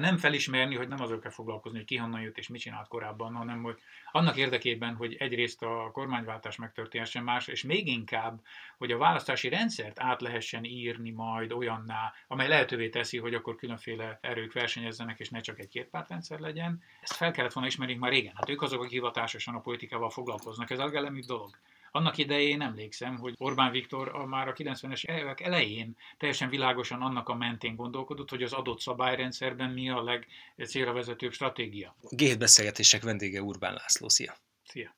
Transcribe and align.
nem 0.00 0.16
felismerni, 0.16 0.76
hogy 0.76 0.88
nem 0.88 1.00
azokkal 1.00 1.20
kell 1.20 1.30
foglalkozni, 1.30 1.78
hogy 1.78 1.86
ki 1.86 1.96
honnan 1.96 2.20
jött 2.20 2.38
és 2.38 2.48
mit 2.48 2.60
csinált 2.60 2.88
korábban, 2.88 3.34
hanem 3.34 3.62
hogy 3.62 3.78
annak 4.12 4.36
érdekében, 4.36 4.94
hogy 4.94 5.14
egyrészt 5.14 5.62
a 5.62 5.90
kormányváltás 5.92 6.56
megtörténhessen 6.56 7.24
más, 7.24 7.46
és 7.46 7.62
még 7.62 7.86
inkább, 7.86 8.40
hogy 8.78 8.92
a 8.92 8.98
választási 8.98 9.48
rendszert 9.48 10.00
át 10.00 10.20
lehessen 10.20 10.64
írni 10.64 11.10
majd 11.10 11.52
olyanná, 11.52 12.12
amely 12.28 12.48
lehetővé 12.48 12.88
teszi, 12.88 13.18
hogy 13.18 13.34
akkor 13.34 13.56
különféle 13.56 14.18
erők 14.20 14.52
versenyezzenek, 14.52 15.18
és 15.18 15.28
ne 15.28 15.40
csak 15.40 15.58
egy 15.58 15.68
kétpártrendszer 15.68 16.38
legyen. 16.38 16.82
Ezt 17.00 17.12
fel 17.12 17.30
kellett 17.30 17.52
volna 17.52 17.68
ismerni 17.68 17.94
már 17.94 18.10
régen. 18.10 18.32
Hát 18.36 18.48
ők 18.48 18.62
azok, 18.62 18.80
akik 18.80 18.92
hivatásosan 18.92 19.54
a 19.54 19.60
politikával 19.60 20.10
foglalkoznak. 20.10 20.70
Ez 20.70 20.78
a 20.78 20.84
legelemibb 20.84 21.24
dolog. 21.24 21.58
Annak 21.90 22.18
idején 22.18 22.60
emlékszem, 22.60 23.18
hogy 23.18 23.34
Orbán 23.38 23.70
Viktor 23.70 24.08
a 24.08 24.26
már 24.26 24.48
a 24.48 24.52
90-es 24.52 25.04
évek 25.04 25.40
elején 25.40 25.96
teljesen 26.18 26.48
világosan 26.48 27.02
annak 27.02 27.28
a 27.28 27.34
mentén 27.34 27.76
gondolkodott, 27.76 28.30
hogy 28.30 28.42
az 28.42 28.52
adott 28.52 28.80
szabályrendszerben 28.80 29.70
mi 29.70 29.90
a 29.90 30.02
legcélra 30.02 30.92
vezetőbb 30.92 31.32
stratégia. 31.32 31.96
G7 32.02 32.36
beszélgetések 32.38 33.02
vendége 33.02 33.42
Urbán 33.42 33.74
László. 33.74 34.08
Szia! 34.08 34.36
Szia! 34.64 34.96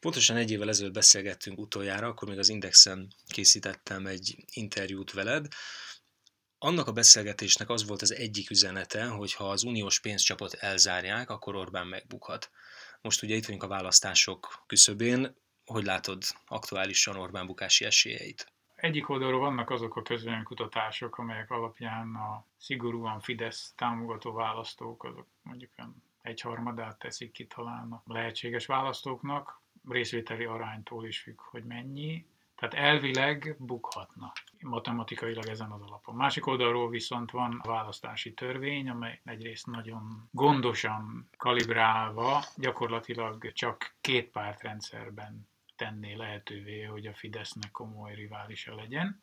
Pontosan 0.00 0.36
egy 0.36 0.50
évvel 0.50 0.68
ezelőtt 0.68 0.92
beszélgettünk 0.92 1.58
utoljára, 1.58 2.06
akkor 2.06 2.28
még 2.28 2.38
az 2.38 2.48
Indexen 2.48 3.14
készítettem 3.28 4.06
egy 4.06 4.44
interjút 4.52 5.12
veled. 5.12 5.46
Annak 6.58 6.86
a 6.86 6.92
beszélgetésnek 6.92 7.68
az 7.68 7.86
volt 7.86 8.02
az 8.02 8.14
egyik 8.14 8.50
üzenete, 8.50 9.06
hogy 9.06 9.34
ha 9.34 9.50
az 9.50 9.64
uniós 9.64 10.00
pénzcsapot 10.00 10.54
elzárják, 10.54 11.30
akkor 11.30 11.56
Orbán 11.56 11.86
megbukhat. 11.86 12.50
Most 13.00 13.22
ugye 13.22 13.34
itt 13.34 13.44
vagyunk 13.44 13.62
a 13.62 13.68
választások 13.68 14.64
küszöbén, 14.66 15.36
hogy 15.66 15.84
látod 15.84 16.22
aktuálisan 16.46 17.16
Orbán 17.16 17.46
bukási 17.46 17.84
esélyeit? 17.84 18.52
Egyik 18.76 19.08
oldalról 19.08 19.40
vannak 19.40 19.70
azok 19.70 19.96
a 19.96 20.02
kutatások, 20.42 21.18
amelyek 21.18 21.50
alapján 21.50 22.14
a 22.14 22.44
szigorúan 22.56 23.20
Fidesz 23.20 23.72
támogató 23.76 24.32
választók, 24.32 25.04
azok 25.04 25.26
mondjuk 25.42 25.70
egyharmadát 26.22 26.98
teszik 26.98 27.32
ki 27.32 27.46
talán 27.46 27.92
a 27.92 28.02
lehetséges 28.06 28.66
választóknak, 28.66 29.60
részvételi 29.88 30.44
aránytól 30.44 31.06
is 31.06 31.20
függ, 31.20 31.40
hogy 31.40 31.64
mennyi. 31.64 32.26
Tehát 32.54 32.74
elvileg 32.74 33.56
bukhatna 33.58 34.32
matematikailag 34.60 35.46
ezen 35.46 35.70
az 35.70 35.80
alapon. 35.80 36.14
Másik 36.14 36.46
oldalról 36.46 36.88
viszont 36.88 37.30
van 37.30 37.60
a 37.62 37.68
választási 37.68 38.34
törvény, 38.34 38.88
amely 38.88 39.20
egyrészt 39.24 39.66
nagyon 39.66 40.28
gondosan 40.30 41.28
kalibrálva, 41.36 42.44
gyakorlatilag 42.56 43.52
csak 43.52 43.94
két 44.00 44.30
pártrendszerben 44.30 45.48
tenné 45.76 46.14
lehetővé, 46.14 46.82
hogy 46.82 47.06
a 47.06 47.14
Fidesznek 47.14 47.70
komoly 47.70 48.14
riválisa 48.14 48.74
legyen. 48.74 49.22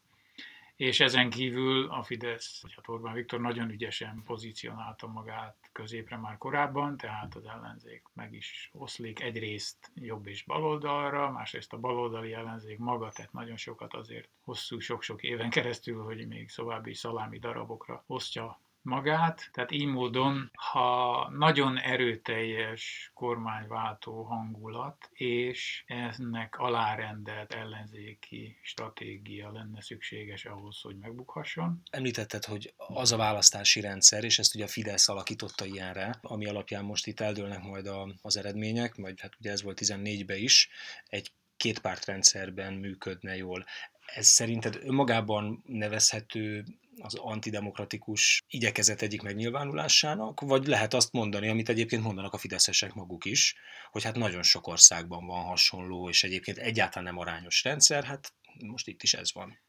És 0.76 1.00
ezen 1.00 1.30
kívül 1.30 1.90
a 1.90 2.04
Fidesz, 2.04 2.62
vagy 2.62 2.73
hát 2.76 2.88
Orbán 2.88 3.14
Viktor 3.14 3.40
nagyon 3.40 3.70
ügyesen 3.70 4.22
pozícionálta 4.26 5.08
magát 5.08 5.70
középre 5.72 6.18
már 6.18 6.38
korábban, 6.38 6.98
tehát 6.98 7.36
az 7.36 7.46
ellenzék 7.46 8.04
meg 8.14 8.34
is 8.34 8.70
oszlik 8.74 9.22
egyrészt 9.22 9.92
jobb 9.96 10.28
és 10.28 10.44
baloldalra, 10.44 11.31
másrészt 11.31 11.74
a 11.74 11.78
baloldali 11.78 12.34
ellenzék 12.34 12.78
maga 12.78 13.12
tett 13.12 13.31
nagyon 13.31 13.58
sokat 13.58 13.94
azért 13.94 14.30
hosszú, 14.42 14.80
sok-sok 14.80 15.24
éven 15.24 15.50
keresztül, 15.50 16.04
hogy 16.04 16.28
még 16.28 16.50
szóvábbi 16.50 16.94
szalámi 16.94 17.40
darabokra 17.40 18.04
osztja 18.08 18.59
magát, 18.84 19.50
tehát 19.52 19.72
így 19.72 19.86
módon, 19.86 20.52
ha 20.53 21.30
nagyon 21.30 21.78
erőteljes 21.78 23.12
kormányváltó 23.14 24.23
hangulat 24.23 25.09
és 25.12 25.84
ennek 25.88 26.56
alárendelt 26.58 27.53
ellenzéki 27.53 28.58
stratégia 28.62 29.52
lenne 29.52 29.81
szükséges 29.81 30.45
ahhoz, 30.45 30.81
hogy 30.81 30.98
megbukhasson. 30.98 31.81
Említetted, 31.92 32.45
hogy 32.45 32.73
az 32.78 33.12
a 33.12 33.17
választási 33.17 33.81
rendszer, 33.81 34.23
és 34.23 34.40
ezt 34.40 34.56
ugye 34.56 34.64
a 34.64 34.67
Fidesz 34.67 35.09
alakította 35.09 35.66
ilyenre, 35.66 36.16
ami 36.22 36.45
alapján 36.45 36.84
most 36.84 37.08
itt 37.08 37.20
eldőlnek 37.20 37.64
majd 37.64 37.88
a, 37.88 38.08
az 38.22 38.38
eredmények, 38.38 38.95
majd 38.95 39.20
hát 39.20 39.36
ugye 39.40 39.52
ez 39.52 39.64
volt 39.64 39.80
14-ben 39.81 40.38
is, 40.38 40.70
egy 41.08 41.31
kétpártrendszerben 41.58 42.73
működne 42.73 43.35
jól. 43.35 43.66
Ez 44.06 44.28
szerinted 44.28 44.79
önmagában 44.81 45.63
nevezhető 45.66 46.66
az 46.98 47.16
antidemokratikus 47.16 48.44
igyekezet 48.48 49.02
egyik 49.02 49.22
megnyilvánulásának, 49.22 50.42
vagy 50.42 50.66
lehet 50.66 50.94
azt 50.94 51.12
mondani, 51.12 51.50
amit 51.50 51.70
egyébként 51.70 52.04
mondanak 52.04 52.34
a 52.34 52.38
fideszesek 52.38 52.94
maguk 52.94 53.26
is, 53.26 53.56
hogy 53.92 54.04
hát 54.04 54.16
nagyon 54.16 54.44
sok 54.44 54.68
országban 54.68 55.26
van 55.26 55.44
hasonló, 55.44 56.09
és 56.09 56.24
egyébként 56.24 56.58
egyáltalán 56.58 57.14
nem 57.14 57.18
arányos 57.18 57.64
rendszer, 57.64 58.03
hát 58.03 58.34
most 58.66 58.88
itt 58.88 59.03
is 59.03 59.14
ez 59.14 59.34
van. 59.34 59.59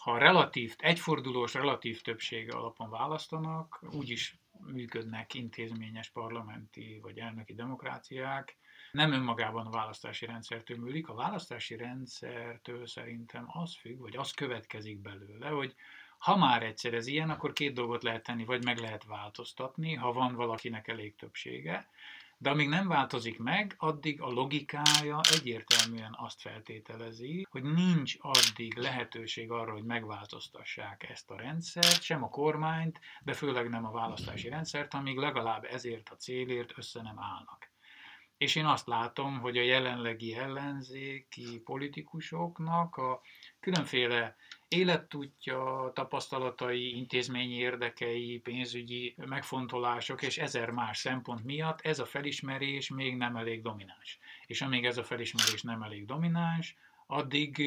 Ha 0.00 0.18
relatív, 0.18 0.74
egyfordulós 0.78 1.54
relatív 1.54 2.00
többsége 2.00 2.56
alapon 2.56 2.90
választanak, 2.90 3.84
úgyis 3.90 4.38
működnek 4.72 5.34
intézményes 5.34 6.10
parlamenti 6.10 6.98
vagy 7.02 7.18
elnöki 7.18 7.54
demokráciák, 7.54 8.56
nem 8.92 9.12
önmagában 9.12 9.66
a 9.66 9.70
választási 9.70 10.26
rendszertől 10.26 10.76
múlik. 10.76 11.08
A 11.08 11.14
választási 11.14 11.76
rendszertől 11.76 12.86
szerintem 12.86 13.44
az 13.46 13.76
függ, 13.76 13.98
vagy 13.98 14.16
az 14.16 14.30
következik 14.30 15.00
belőle, 15.00 15.48
hogy 15.48 15.74
ha 16.18 16.36
már 16.36 16.62
egyszer 16.62 16.94
ez 16.94 17.06
ilyen, 17.06 17.30
akkor 17.30 17.52
két 17.52 17.74
dolgot 17.74 18.02
lehet 18.02 18.22
tenni, 18.22 18.44
vagy 18.44 18.64
meg 18.64 18.78
lehet 18.78 19.04
változtatni, 19.04 19.94
ha 19.94 20.12
van 20.12 20.34
valakinek 20.34 20.88
elég 20.88 21.16
többsége, 21.16 21.88
de 22.38 22.50
amíg 22.50 22.68
nem 22.68 22.88
változik 22.88 23.38
meg, 23.38 23.74
addig 23.78 24.20
a 24.20 24.30
logikája 24.30 25.20
egyértelműen 25.32 26.16
azt 26.18 26.40
feltételezi, 26.40 27.46
hogy 27.50 27.62
nincs 27.62 28.14
addig 28.18 28.76
lehetőség 28.76 29.50
arra, 29.50 29.72
hogy 29.72 29.84
megváltoztassák 29.84 31.08
ezt 31.08 31.30
a 31.30 31.36
rendszert, 31.36 32.02
sem 32.02 32.22
a 32.22 32.28
kormányt, 32.28 33.00
de 33.22 33.32
főleg 33.32 33.68
nem 33.68 33.84
a 33.84 33.90
választási 33.90 34.48
rendszert, 34.48 34.94
amíg 34.94 35.16
legalább 35.16 35.64
ezért 35.64 36.08
a 36.08 36.16
célért 36.16 36.78
össze 36.78 37.02
nem 37.02 37.18
állnak. 37.18 37.73
És 38.44 38.54
én 38.54 38.66
azt 38.66 38.86
látom, 38.86 39.40
hogy 39.40 39.58
a 39.58 39.62
jelenlegi 39.62 40.34
ellenzéki 40.34 41.60
politikusoknak 41.64 42.96
a 42.96 43.20
különféle 43.60 44.36
élettudja, 44.68 45.90
tapasztalatai, 45.94 46.96
intézményi 46.96 47.54
érdekei, 47.54 48.38
pénzügyi 48.38 49.14
megfontolások 49.26 50.22
és 50.22 50.38
ezer 50.38 50.70
más 50.70 50.98
szempont 50.98 51.44
miatt 51.44 51.80
ez 51.80 51.98
a 51.98 52.04
felismerés 52.04 52.88
még 52.88 53.16
nem 53.16 53.36
elég 53.36 53.62
domináns. 53.62 54.18
És 54.46 54.62
amíg 54.62 54.84
ez 54.84 54.98
a 54.98 55.04
felismerés 55.04 55.62
nem 55.62 55.82
elég 55.82 56.04
domináns, 56.04 56.76
addig 57.06 57.62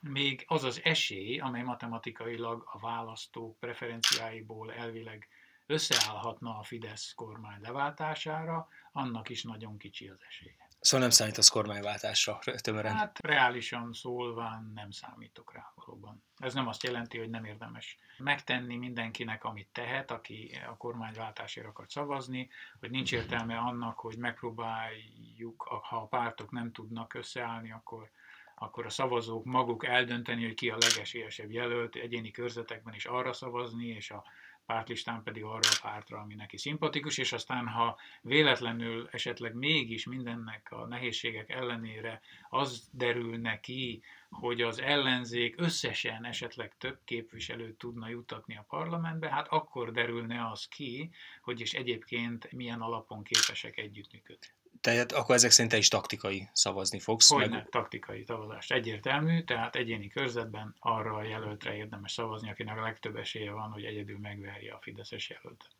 még 0.00 0.44
az 0.46 0.64
az 0.64 0.80
esély, 0.84 1.38
amely 1.38 1.62
matematikailag 1.62 2.68
a 2.72 2.78
választók 2.78 3.58
preferenciáiból 3.58 4.72
elvileg 4.72 5.28
összeállhatna 5.72 6.58
a 6.58 6.62
Fidesz 6.62 7.12
kormány 7.14 7.60
leváltására, 7.60 8.68
annak 8.92 9.28
is 9.28 9.42
nagyon 9.42 9.76
kicsi 9.78 10.08
az 10.08 10.18
esélye. 10.28 10.70
Szóval 10.80 11.06
nem 11.06 11.16
számítasz 11.16 11.48
kormányváltásra 11.48 12.38
tömören? 12.56 12.96
Hát 12.96 13.18
reálisan 13.22 13.92
szólván 13.92 14.70
nem 14.74 14.90
számítok 14.90 15.52
rá 15.54 15.72
valóban. 15.74 16.22
Ez 16.36 16.54
nem 16.54 16.68
azt 16.68 16.82
jelenti, 16.82 17.18
hogy 17.18 17.30
nem 17.30 17.44
érdemes 17.44 17.98
megtenni 18.18 18.76
mindenkinek, 18.76 19.44
amit 19.44 19.68
tehet, 19.72 20.10
aki 20.10 20.58
a 20.68 20.76
kormányváltásért 20.76 21.66
akar 21.66 21.86
szavazni, 21.88 22.50
hogy 22.80 22.90
nincs 22.90 23.12
értelme 23.12 23.58
annak, 23.58 23.98
hogy 23.98 24.16
megpróbáljuk, 24.16 25.62
ha 25.62 25.96
a 25.96 26.06
pártok 26.06 26.50
nem 26.50 26.72
tudnak 26.72 27.14
összeállni, 27.14 27.72
akkor 27.72 28.10
akkor 28.54 28.86
a 28.86 28.90
szavazók 28.90 29.44
maguk 29.44 29.86
eldönteni, 29.86 30.44
hogy 30.44 30.54
ki 30.54 30.70
a 30.70 30.76
legesélyesebb 30.80 31.50
jelölt, 31.50 31.94
egyéni 31.94 32.30
körzetekben 32.30 32.94
is 32.94 33.04
arra 33.04 33.32
szavazni, 33.32 33.86
és 33.86 34.10
a 34.10 34.24
pártlistán 34.66 35.22
pedig 35.22 35.44
arra 35.44 35.68
a 35.70 35.78
pártra, 35.82 36.18
ami 36.18 36.34
neki 36.34 36.56
szimpatikus, 36.56 37.18
és 37.18 37.32
aztán 37.32 37.66
ha 37.66 37.98
véletlenül 38.22 39.08
esetleg 39.10 39.54
mégis 39.54 40.06
mindennek 40.06 40.66
a 40.70 40.86
nehézségek 40.86 41.50
ellenére 41.50 42.20
az 42.48 42.88
derül 42.92 43.36
neki, 43.36 44.02
hogy 44.30 44.60
az 44.62 44.78
ellenzék 44.78 45.60
összesen 45.60 46.24
esetleg 46.24 46.76
több 46.78 46.98
képviselőt 47.04 47.78
tudna 47.78 48.08
jutatni 48.08 48.56
a 48.56 48.66
parlamentbe, 48.68 49.28
hát 49.28 49.48
akkor 49.48 49.92
derülne 49.92 50.50
az 50.50 50.68
ki, 50.68 51.10
hogy 51.42 51.60
is 51.60 51.72
egyébként 51.72 52.52
milyen 52.52 52.80
alapon 52.80 53.22
képesek 53.22 53.76
együttműködni. 53.76 54.48
Tehát 54.82 55.12
akkor 55.12 55.34
ezek 55.34 55.50
szerint 55.50 55.72
te 55.72 55.78
is 55.78 55.88
taktikai 55.88 56.48
szavazni 56.52 56.98
fogsz? 56.98 57.28
Hogy 57.28 57.50
meg... 57.50 57.68
taktikai 57.68 58.24
szavazás. 58.26 58.70
Egyértelmű, 58.70 59.42
tehát 59.42 59.76
egyéni 59.76 60.08
körzetben 60.08 60.74
arra 60.78 61.14
a 61.14 61.22
jelöltre 61.22 61.74
érdemes 61.74 62.12
szavazni, 62.12 62.50
akinek 62.50 62.78
a 62.78 62.82
legtöbb 62.82 63.16
esélye 63.16 63.50
van, 63.50 63.70
hogy 63.70 63.84
egyedül 63.84 64.18
megverje 64.18 64.72
a 64.72 64.78
Fideszes 64.80 65.28
jelöltet 65.28 65.74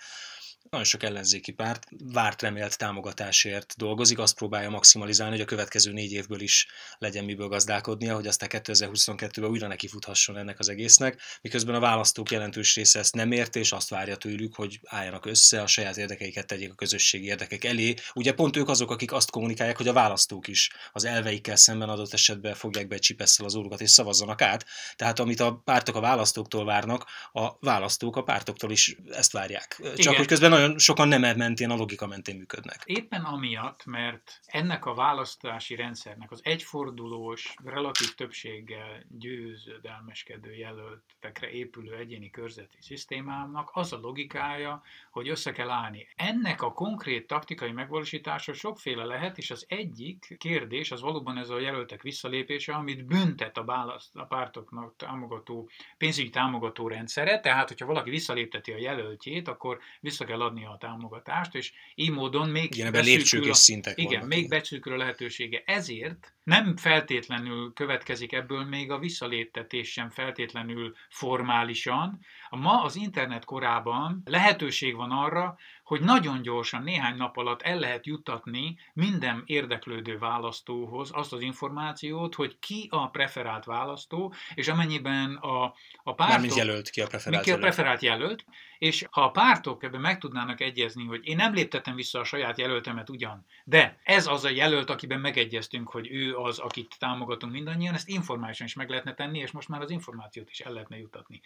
nagyon 0.71 0.87
sok 0.87 1.03
ellenzéki 1.03 1.53
párt 1.53 1.87
várt 2.13 2.43
remélt 2.43 2.79
támogatásért 2.79 3.75
dolgozik, 3.77 4.19
azt 4.19 4.35
próbálja 4.35 4.71
maximalizálni, 4.71 5.33
hogy 5.33 5.45
a 5.45 5.49
következő 5.49 5.93
négy 5.93 6.13
évből 6.13 6.41
is 6.41 6.67
legyen 6.99 7.25
miből 7.25 7.49
gazdálkodnia, 7.49 8.15
hogy 8.15 8.27
aztán 8.27 8.49
2022-ben 8.53 9.51
újra 9.51 9.67
neki 9.67 9.89
futhasson 9.89 10.37
ennek 10.37 10.59
az 10.59 10.69
egésznek, 10.69 11.21
miközben 11.41 11.75
a 11.75 11.81
választók 11.81 12.31
jelentős 12.31 12.75
része 12.75 12.99
ezt 12.99 13.15
nem 13.15 13.33
ért, 13.33 13.57
és 13.57 13.73
azt 13.73 13.89
várja 13.89 14.17
tőlük, 14.17 14.55
hogy 14.55 14.81
álljanak 14.85 15.27
össze, 15.27 15.63
a 15.63 15.67
saját 15.67 15.97
érdekeiket 15.97 16.47
tegyék 16.47 16.71
a 16.71 16.75
közösségi 16.75 17.27
érdekek 17.27 17.65
elé. 17.65 17.95
Ugye 18.15 18.33
pont 18.33 18.57
ők 18.57 18.69
azok, 18.69 18.91
akik 18.91 19.13
azt 19.13 19.31
kommunikálják, 19.31 19.77
hogy 19.77 19.89
a 19.89 19.93
választók 19.93 20.49
is 20.49 20.71
az 20.93 21.05
elveikkel 21.05 21.57
szemben 21.57 21.89
adott 21.89 22.13
esetben 22.13 22.55
fogják 22.55 22.89
be 22.89 22.99
csipesszel 22.99 23.47
az 23.47 23.55
órukat 23.55 23.81
és 23.81 23.91
szavazzanak 23.91 24.43
át. 24.43 24.67
Tehát 24.97 25.19
amit 25.19 25.41
a 25.41 25.61
pártok 25.65 25.97
a 25.97 26.01
választóktól 26.01 26.65
várnak, 26.65 27.07
a 27.33 27.59
választók 27.61 28.17
a 28.17 28.23
pártoktól 28.23 28.71
is 28.71 28.97
ezt 29.11 29.33
várják. 29.33 29.77
Csak 29.81 29.99
Igen. 29.99 30.15
hogy 30.15 30.27
közben 30.27 30.52
nagyon 30.53 30.79
sokan 30.79 31.09
nem 31.09 31.25
e 31.25 31.35
mentén, 31.37 31.71
a 31.71 31.77
logika 31.77 32.07
mentén 32.07 32.37
működnek. 32.37 32.83
Éppen 32.85 33.23
amiatt, 33.25 33.85
mert 33.85 34.41
ennek 34.47 34.87
a 34.87 34.95
választási 34.95 35.75
rendszernek 35.75 36.31
az 36.31 36.41
egyfordulós, 36.43 37.55
relatív 37.65 38.15
többséggel 38.15 39.03
győződelmeskedő 39.09 40.55
jelöltekre 40.55 41.51
épülő 41.51 41.97
egyéni 41.97 42.31
körzeti 42.31 42.77
szisztémának 42.81 43.71
az 43.73 43.93
a 43.93 43.99
logikája, 43.99 44.83
hogy 45.11 45.29
össze 45.29 45.53
kell 45.53 45.71
állni. 45.71 46.09
Ennek 46.17 46.63
a 46.63 46.73
konkrét 46.73 47.27
taktikai 47.27 47.73
megvalósítása 47.73 48.53
sokféle 48.53 49.05
lehet, 49.05 49.39
és 49.39 49.51
az 49.51 49.65
egyik 49.69 50.35
kérdés 50.39 50.91
az 50.91 51.01
valóban 51.01 51.39
ez 51.39 51.49
a 51.49 51.61
jelöltek 51.61 52.03
visszalépése, 52.03 52.75
amit 52.75 53.07
büntet 53.07 53.57
a, 53.57 53.65
választ, 53.65 54.17
a 54.17 54.25
pártoknak 54.25 54.97
támogató, 54.97 55.71
pénzügyi 55.99 56.31
támogató 56.31 56.89
rendszere, 56.89 57.41
tehát 57.41 57.69
hogyha 57.69 57.87
valaki 57.87 58.11
visszalépteti 58.11 58.73
a 58.73 58.79
jelöltjét, 58.79 59.49
akkor 59.49 59.79
vissza 60.01 60.25
kell 60.25 60.42
adnia 60.43 60.71
a 60.71 60.79
támogatást, 60.79 61.55
és 61.55 61.73
így 61.95 62.11
módon 62.11 62.49
még 62.49 62.77
igen, 62.77 63.05
lépcsők 63.05 63.45
és 63.45 63.57
szintek 63.57 63.99
Igen, 63.99 64.13
vannak, 64.13 64.29
még 64.29 64.49
becsülkül 64.49 64.93
a 64.93 64.97
lehetősége. 64.97 65.63
Ezért 65.67 66.33
nem 66.43 66.77
feltétlenül 66.77 67.73
következik 67.73 68.33
ebből 68.33 68.65
még 68.65 68.91
a 68.91 68.99
visszaléptetés 68.99 69.93
sem 69.93 70.11
feltétlenül 70.11 70.95
formálisan. 71.09 72.21
Ma 72.51 72.83
az 72.83 72.97
internet 72.97 73.45
korában 73.45 74.23
lehetőség 74.25 74.97
van 74.97 75.11
arra, 75.11 75.59
hogy 75.93 76.01
nagyon 76.01 76.43
gyorsan, 76.43 76.83
néhány 76.83 77.17
nap 77.17 77.37
alatt 77.37 77.63
el 77.63 77.79
lehet 77.79 78.07
juttatni 78.07 78.79
minden 78.93 79.43
érdeklődő 79.47 80.19
választóhoz 80.19 81.11
azt 81.13 81.33
az 81.33 81.41
információt, 81.41 82.35
hogy 82.35 82.59
ki 82.59 82.89
a 82.91 83.09
preferált 83.09 83.65
választó, 83.65 84.35
és 84.55 84.69
amennyiben 84.69 85.35
a, 85.35 85.63
a 86.03 86.15
pártok... 86.15 86.29
Mármint 86.29 86.55
jelölt 86.55 86.91
ki 86.91 87.01
a 87.01 87.07
preferált 87.07 87.45
ki 87.45 87.51
a 87.51 87.59
preferált 87.59 88.03
jelölt, 88.03 88.45
és 88.79 89.07
ha 89.11 89.23
a 89.23 89.31
pártok 89.31 89.83
ebben 89.83 90.01
meg 90.01 90.19
tudnának 90.19 90.61
egyezni, 90.61 91.05
hogy 91.05 91.21
én 91.23 91.37
nem 91.37 91.55
léptettem 91.55 91.95
vissza 91.95 92.21
a 92.21 92.25
saját 92.25 92.59
jelöltemet 92.59 93.11
ugyan, 93.11 93.47
de 93.65 93.99
ez 94.03 94.27
az 94.27 94.45
a 94.45 94.51
jelölt, 94.51 94.91
akiben 94.91 95.21
megegyeztünk, 95.21 95.89
hogy 95.89 96.09
ő 96.11 96.37
az, 96.37 96.59
akit 96.59 96.97
támogatunk 96.99 97.53
mindannyian, 97.53 97.95
ezt 97.95 98.09
informálisan 98.09 98.67
is 98.67 98.75
meg 98.75 98.89
lehetne 98.89 99.15
tenni, 99.15 99.39
és 99.39 99.51
most 99.51 99.69
már 99.69 99.81
az 99.81 99.91
információt 99.91 100.51
is 100.51 100.61
el 100.61 100.73
lehetne 100.73 100.99
jutatni. 100.99 101.41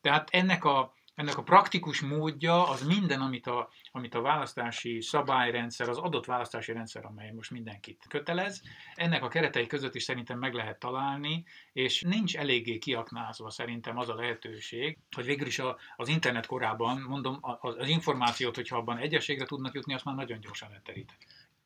Tehát 0.00 0.28
ennek 0.32 0.64
a 0.64 0.94
ennek 1.14 1.38
a 1.38 1.42
praktikus 1.42 2.00
módja 2.00 2.68
az 2.68 2.82
minden, 2.82 3.20
amit 3.20 3.46
a, 3.46 3.70
amit 3.92 4.14
a 4.14 4.20
választási 4.20 5.00
szabályrendszer, 5.00 5.88
az 5.88 5.98
adott 5.98 6.24
választási 6.24 6.72
rendszer, 6.72 7.04
amely 7.04 7.30
most 7.30 7.50
mindenkit 7.50 8.04
kötelez, 8.08 8.62
ennek 8.94 9.22
a 9.22 9.28
keretei 9.28 9.66
között 9.66 9.94
is 9.94 10.02
szerintem 10.02 10.38
meg 10.38 10.54
lehet 10.54 10.78
találni, 10.78 11.44
és 11.72 12.00
nincs 12.00 12.36
eléggé 12.36 12.78
kiaknázva 12.78 13.50
szerintem 13.50 13.98
az 13.98 14.08
a 14.08 14.14
lehetőség, 14.14 14.98
hogy 15.10 15.24
végül 15.24 15.46
is 15.46 15.58
a, 15.58 15.76
az 15.96 16.08
internet 16.08 16.46
korában, 16.46 17.00
mondom, 17.00 17.38
az, 17.40 17.74
az 17.78 17.88
információt, 17.88 18.54
hogyha 18.54 18.76
abban 18.76 18.98
egyességre 18.98 19.44
tudnak 19.44 19.74
jutni, 19.74 19.94
azt 19.94 20.04
már 20.04 20.14
nagyon 20.14 20.40
gyorsan 20.40 20.68
lehet. 20.68 20.90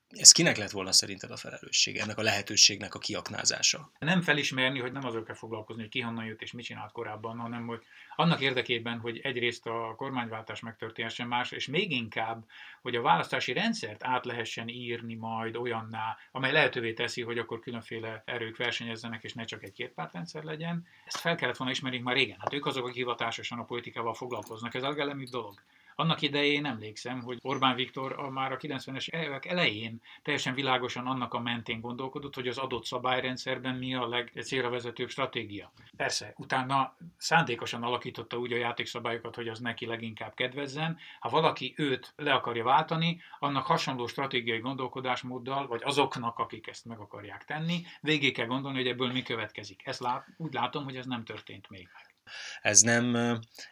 Ez 0.08 0.32
kinek 0.32 0.56
lett 0.56 0.70
volna 0.70 0.93
szerinted 0.93 1.31
a 1.31 1.37
felelőssége, 1.37 2.03
ennek 2.03 2.19
a 2.19 2.23
lehetőségnek 2.23 2.94
a 2.94 2.99
kiaknázása? 2.99 3.91
Nem 3.99 4.23
felismerni, 4.23 4.79
hogy 4.79 4.93
nem 4.93 5.05
azok 5.05 5.25
kell 5.25 5.35
foglalkozni, 5.35 5.82
hogy 5.82 5.91
ki 5.91 6.00
honnan 6.00 6.25
jött 6.25 6.43
és 6.43 6.53
mit 6.53 6.64
csinált 6.64 6.93
korábban, 6.93 7.38
hanem 7.38 7.67
hogy 7.67 7.82
annak 8.17 8.41
érdekében, 8.41 8.99
hogy 8.99 9.19
egyrészt 9.19 9.67
a 9.67 9.94
kormányváltás 9.97 10.61
megtörténhessen 10.61 11.29
más, 11.29 11.50
és 11.50 11.67
még 11.67 11.91
inkább, 11.91 12.44
hogy 12.82 12.94
a 12.94 13.03
választási 13.03 13.53
rendszert 13.53 14.05
át 14.05 14.25
lehessen 14.25 14.69
írni 14.69 15.14
majd 15.14 15.56
olyanná, 15.56 16.17
amely 16.32 16.53
lehetővé 16.53 16.93
teszi, 16.93 17.23
hogy 17.23 17.38
akkor 17.38 17.61
különféle 17.61 18.23
erők 18.26 18.56
versenyezzenek, 18.56 19.23
és 19.23 19.32
ne 19.32 19.44
csak 19.44 19.62
egy 19.62 19.73
kétpártrendszer 19.73 20.43
legyen. 20.43 20.87
Ezt 21.05 21.17
fel 21.17 21.35
kellett 21.37 21.56
volna 21.56 21.73
ismerni 21.73 21.99
már 21.99 22.14
régen. 22.14 22.38
Hát 22.41 22.53
ők 22.53 22.67
azok, 22.67 22.85
akik 22.85 22.97
hivatásosan 22.97 23.58
a 23.58 23.64
politikával 23.64 24.14
foglalkoznak. 24.14 24.75
Ez 24.75 24.82
a 24.82 24.88
legelemibb 24.88 25.29
dolog. 25.29 25.62
Annak 25.98 26.22
idején 26.22 26.66
emlékszem, 26.66 27.22
hogy 27.22 27.38
Orbán 27.43 27.75
Viktor 27.75 28.12
a 28.19 28.31
már 28.31 28.52
a 28.52 28.56
90-es 28.56 29.08
évek 29.08 29.46
elején 29.46 30.00
teljesen 30.22 30.54
világosan 30.54 31.06
annak 31.06 31.34
a 31.34 31.40
mentén 31.40 31.81
gondolkodott, 31.81 32.34
hogy 32.34 32.48
az 32.48 32.58
adott 32.58 32.84
szabályrendszerben 32.84 33.75
mi 33.75 33.94
a 33.94 34.08
legcélra 34.08 34.70
vezetőbb 34.70 35.08
stratégia. 35.08 35.72
Persze, 35.96 36.32
utána 36.37 36.96
szándékosan 37.16 37.82
alakította 37.82 38.38
úgy 38.38 38.52
a 38.52 38.56
játékszabályokat, 38.56 39.34
hogy 39.34 39.48
az 39.48 39.58
neki 39.58 39.87
leginkább 39.87 40.34
kedvezzen. 40.34 40.98
Ha 41.20 41.28
valaki 41.28 41.75
őt 41.76 42.12
le 42.16 42.32
akarja 42.32 42.64
váltani, 42.64 43.20
annak 43.38 43.66
hasonló 43.66 44.06
stratégiai 44.06 44.58
gondolkodásmóddal, 44.58 45.66
vagy 45.66 45.82
azoknak, 45.84 46.38
akik 46.38 46.66
ezt 46.66 46.84
meg 46.84 46.98
akarják 46.98 47.44
tenni, 47.44 47.82
végig 48.00 48.34
kell 48.34 48.46
gondolni, 48.46 48.78
hogy 48.78 48.88
ebből 48.88 49.12
mi 49.12 49.22
következik. 49.22 49.87
Ezt 49.87 50.00
lát, 50.00 50.26
úgy 50.37 50.52
látom, 50.52 50.84
hogy 50.84 50.96
ez 50.96 51.06
nem 51.06 51.25
történt 51.25 51.70
még. 51.70 51.88
Ez 52.62 52.81
nem, 52.81 53.14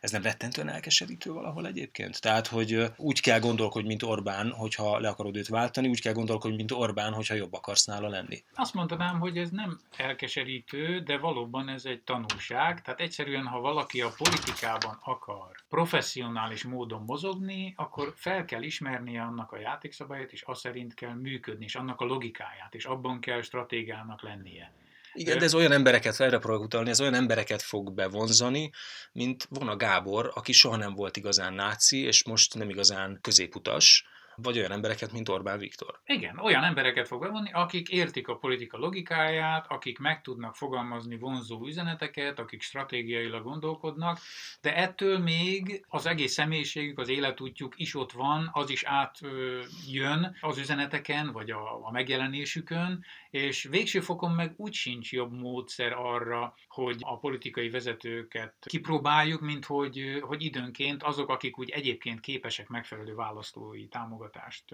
ez 0.01 0.11
nem 0.11 0.23
rettentően 0.23 0.69
elkeserítő 0.69 1.33
valahol 1.33 1.67
egyébként? 1.67 2.21
Tehát, 2.21 2.47
hogy 2.47 2.85
úgy 2.97 3.21
kell 3.21 3.41
gondolkodni, 3.41 3.89
mint 3.89 4.03
Orbán, 4.03 4.51
hogyha 4.51 4.99
le 4.99 5.09
akarod 5.09 5.37
őt 5.37 5.49
váltani, 5.49 5.89
úgy 5.89 6.01
kell 6.01 6.13
gondolkodni, 6.13 6.57
mint 6.57 6.73
Orbán, 6.73 7.13
hogyha 7.13 7.35
jobb 7.35 7.53
akarsz 7.53 7.85
nála 7.85 8.09
lenni. 8.09 8.45
Azt 8.55 8.75
mondanám, 8.75 9.21
hogy 9.21 9.39
ez 9.39 9.51
nem 9.51 9.81
elkeserítő, 9.97 11.01
de 11.01 11.19
valóban 11.19 11.69
ez 11.69 11.85
egy 11.85 12.03
tanulság. 12.03 12.83
Tehát 12.83 13.01
egyszerűen, 13.01 13.47
ha 13.47 13.61
valaki 13.61 14.01
a 14.01 14.13
politikában 14.17 14.99
akar 15.03 15.53
professzionális 15.69 16.65
módon 16.65 17.03
mozogni, 17.03 17.73
akkor 17.77 18.13
fel 18.17 18.45
kell 18.45 18.63
ismernie 18.63 19.23
annak 19.23 19.53
a 19.53 19.59
játékszabályát, 19.59 20.33
és 20.33 20.43
azt 20.43 20.61
szerint 20.61 20.95
kell 20.95 21.15
működni, 21.15 21.65
és 21.65 21.75
annak 21.75 22.01
a 22.01 22.05
logikáját, 22.05 22.75
és 22.75 22.85
abban 22.85 23.21
kell 23.21 23.43
stratégának 23.43 24.23
lennie. 24.23 24.73
Igen, 25.15 25.39
de 25.39 25.45
ez 25.45 25.55
olyan 25.55 25.73
embereket, 25.73 26.21
erre 26.21 26.39
próbálok 26.39 26.65
utalni, 26.65 26.91
ez 26.91 27.01
olyan 27.01 27.15
embereket 27.15 27.63
fog 27.63 27.93
bevonzani, 27.93 28.71
mint 29.13 29.47
Vona 29.51 29.77
Gábor, 29.77 30.31
aki 30.35 30.53
soha 30.53 30.77
nem 30.77 30.95
volt 30.95 31.17
igazán 31.17 31.55
náci, 31.55 31.99
és 31.99 32.25
most 32.25 32.55
nem 32.55 32.69
igazán 32.69 33.19
középutas, 33.21 34.05
vagy 34.37 34.59
olyan 34.59 34.73
embereket, 34.73 35.13
mint 35.13 35.29
Orbán 35.29 35.59
Viktor. 35.59 36.01
Igen, 36.07 36.39
olyan 36.39 36.65
embereket 36.65 37.07
fog 37.07 37.21
bevonni, 37.21 37.53
akik 37.53 37.89
értik 37.89 38.29
a 38.29 38.37
politika 38.37 38.79
logikáját, 38.79 39.67
akik 39.69 39.99
meg 39.99 40.21
tudnak 40.21 40.57
fogalmazni 40.57 41.19
vonzó 41.19 41.67
üzeneteket, 41.67 42.39
akik 42.39 42.63
stratégiailag 42.63 43.43
gondolkodnak, 43.43 44.19
de 44.61 44.77
ettől 44.77 45.19
még 45.19 45.85
az 45.89 46.07
egész 46.07 46.33
személyiségük, 46.33 46.99
az 46.99 47.09
életútjuk 47.09 47.75
is 47.77 47.95
ott 47.95 48.13
van, 48.13 48.51
az 48.53 48.71
is 48.71 48.85
átjön 48.85 50.37
az 50.41 50.59
üzeneteken, 50.59 51.33
vagy 51.33 51.51
a, 51.51 51.87
a 51.87 51.91
megjelenésükön, 51.91 53.05
és 53.35 53.63
végső 53.71 54.01
fokon 54.01 54.31
meg 54.31 54.55
úgy 54.57 54.73
sincs 54.73 55.13
jobb 55.13 55.33
módszer 55.33 55.93
arra, 55.93 56.55
hogy 56.69 56.97
a 57.01 57.19
politikai 57.19 57.71
vezetőket 57.71 58.55
kipróbáljuk, 58.61 59.41
mint 59.41 59.65
hogy, 59.65 60.19
hogy 60.21 60.43
időnként 60.43 61.03
azok, 61.03 61.29
akik 61.29 61.59
úgy 61.59 61.71
egyébként 61.71 62.21
képesek 62.21 62.69
megfelelő 62.69 63.15
választói 63.15 63.89
támogatást 63.89 64.65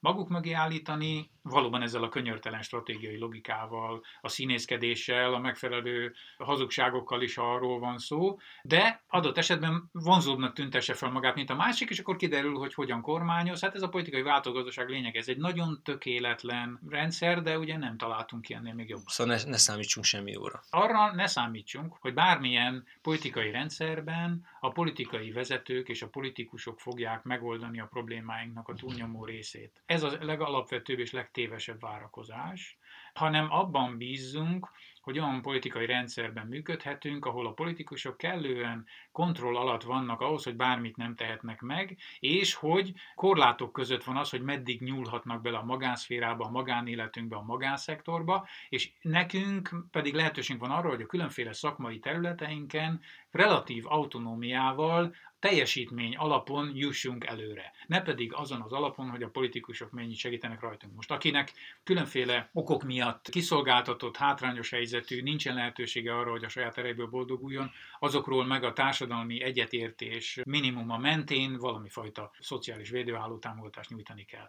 maguk 0.00 0.28
mögé 0.28 0.52
állítani, 0.52 1.30
valóban 1.42 1.82
ezzel 1.82 2.02
a 2.02 2.08
könyörtelen 2.08 2.62
stratégiai 2.62 3.18
logikával, 3.18 4.04
a 4.20 4.28
színészkedéssel, 4.28 5.34
a 5.34 5.38
megfelelő 5.38 6.14
hazugságokkal 6.38 7.22
is 7.22 7.36
arról 7.36 7.78
van 7.78 7.98
szó, 7.98 8.38
de 8.62 9.04
adott 9.08 9.38
esetben 9.38 9.88
vonzóbbnak 9.92 10.52
tüntesse 10.52 10.94
fel 10.94 11.10
magát, 11.10 11.34
mint 11.34 11.50
a 11.50 11.54
másik, 11.54 11.90
és 11.90 11.98
akkor 11.98 12.16
kiderül, 12.16 12.58
hogy 12.58 12.74
hogyan 12.74 13.00
kormányoz. 13.00 13.60
Hát 13.60 13.74
ez 13.74 13.82
a 13.82 13.88
politikai 13.88 14.22
változatosság 14.22 14.88
lényeg, 14.88 15.16
ez 15.16 15.28
egy 15.28 15.38
nagyon 15.38 15.80
tökéletlen 15.84 16.80
rendszer, 16.88 17.42
de 17.42 17.58
ugye 17.58 17.76
nem 17.76 17.96
találtunk 17.98 18.48
ilyennél 18.48 18.74
még 18.74 18.88
jobb. 18.88 19.02
Szóval 19.06 19.36
ne, 19.36 19.50
ne 19.50 19.56
számítsunk 19.56 20.06
semmi 20.06 20.36
óra. 20.36 20.62
Arra 20.70 21.14
ne 21.14 21.26
számítsunk, 21.26 21.96
hogy 22.00 22.14
bármilyen 22.14 22.86
politikai 23.02 23.50
rendszerben 23.50 24.46
a 24.60 24.68
politikai 24.68 25.30
vezetők 25.30 25.88
és 25.88 26.02
a 26.02 26.08
politikusok 26.08 26.80
fogják 26.80 27.22
megoldani 27.22 27.80
a 27.80 27.86
problémáinknak 27.86 28.68
a 28.68 28.74
túlnyomó 28.74 29.24
részét. 29.24 29.82
Ez 29.86 30.02
a 30.02 30.16
legalapvetőbb 30.20 30.98
és 30.98 31.12
legtévesebb 31.12 31.80
várakozás, 31.80 32.78
hanem 33.14 33.52
abban 33.52 33.96
bízzunk, 33.96 34.70
hogy 35.08 35.18
olyan 35.18 35.42
politikai 35.42 35.86
rendszerben 35.86 36.46
működhetünk, 36.46 37.24
ahol 37.24 37.46
a 37.46 37.52
politikusok 37.52 38.16
kellően 38.16 38.86
kontroll 39.12 39.56
alatt 39.56 39.82
vannak 39.82 40.20
ahhoz, 40.20 40.44
hogy 40.44 40.56
bármit 40.56 40.96
nem 40.96 41.14
tehetnek 41.14 41.60
meg, 41.60 41.96
és 42.18 42.54
hogy 42.54 42.92
korlátok 43.14 43.72
között 43.72 44.04
van 44.04 44.16
az, 44.16 44.30
hogy 44.30 44.42
meddig 44.42 44.80
nyúlhatnak 44.80 45.42
bele 45.42 45.58
a 45.58 45.64
magánszférába, 45.64 46.44
a 46.44 46.50
magánéletünkbe, 46.50 47.36
a 47.36 47.42
magánszektorba, 47.42 48.48
és 48.68 48.90
nekünk 49.00 49.74
pedig 49.90 50.14
lehetőségünk 50.14 50.66
van 50.66 50.76
arra, 50.76 50.88
hogy 50.88 51.02
a 51.02 51.06
különféle 51.06 51.52
szakmai 51.52 51.98
területeinken 51.98 53.00
relatív 53.30 53.86
autonómiával 53.86 55.14
teljesítmény 55.38 56.16
alapon 56.16 56.70
jussunk 56.74 57.26
előre. 57.26 57.72
Ne 57.86 58.02
pedig 58.02 58.32
azon 58.32 58.60
az 58.60 58.72
alapon, 58.72 59.10
hogy 59.10 59.22
a 59.22 59.28
politikusok 59.28 59.90
mennyit 59.90 60.16
segítenek 60.16 60.60
rajtunk. 60.60 60.94
Most 60.94 61.10
akinek 61.10 61.52
különféle 61.84 62.50
okok 62.52 62.82
miatt 62.82 63.28
kiszolgáltatott, 63.28 64.16
hátrányos 64.16 64.70
helyzetű, 64.70 65.22
nincsen 65.22 65.54
lehetősége 65.54 66.16
arra, 66.16 66.30
hogy 66.30 66.44
a 66.44 66.48
saját 66.48 66.78
erejéből 66.78 67.06
boldoguljon, 67.06 67.70
azokról 67.98 68.44
meg 68.44 68.64
a 68.64 68.72
társadalmi 68.72 69.42
egyetértés 69.42 70.40
minimuma 70.44 70.98
mentén 70.98 71.56
valami 71.56 71.88
fajta 71.88 72.30
szociális 72.40 72.90
védőháló 72.90 73.38
támogatást 73.38 73.90
nyújtani 73.90 74.24
kell. 74.24 74.48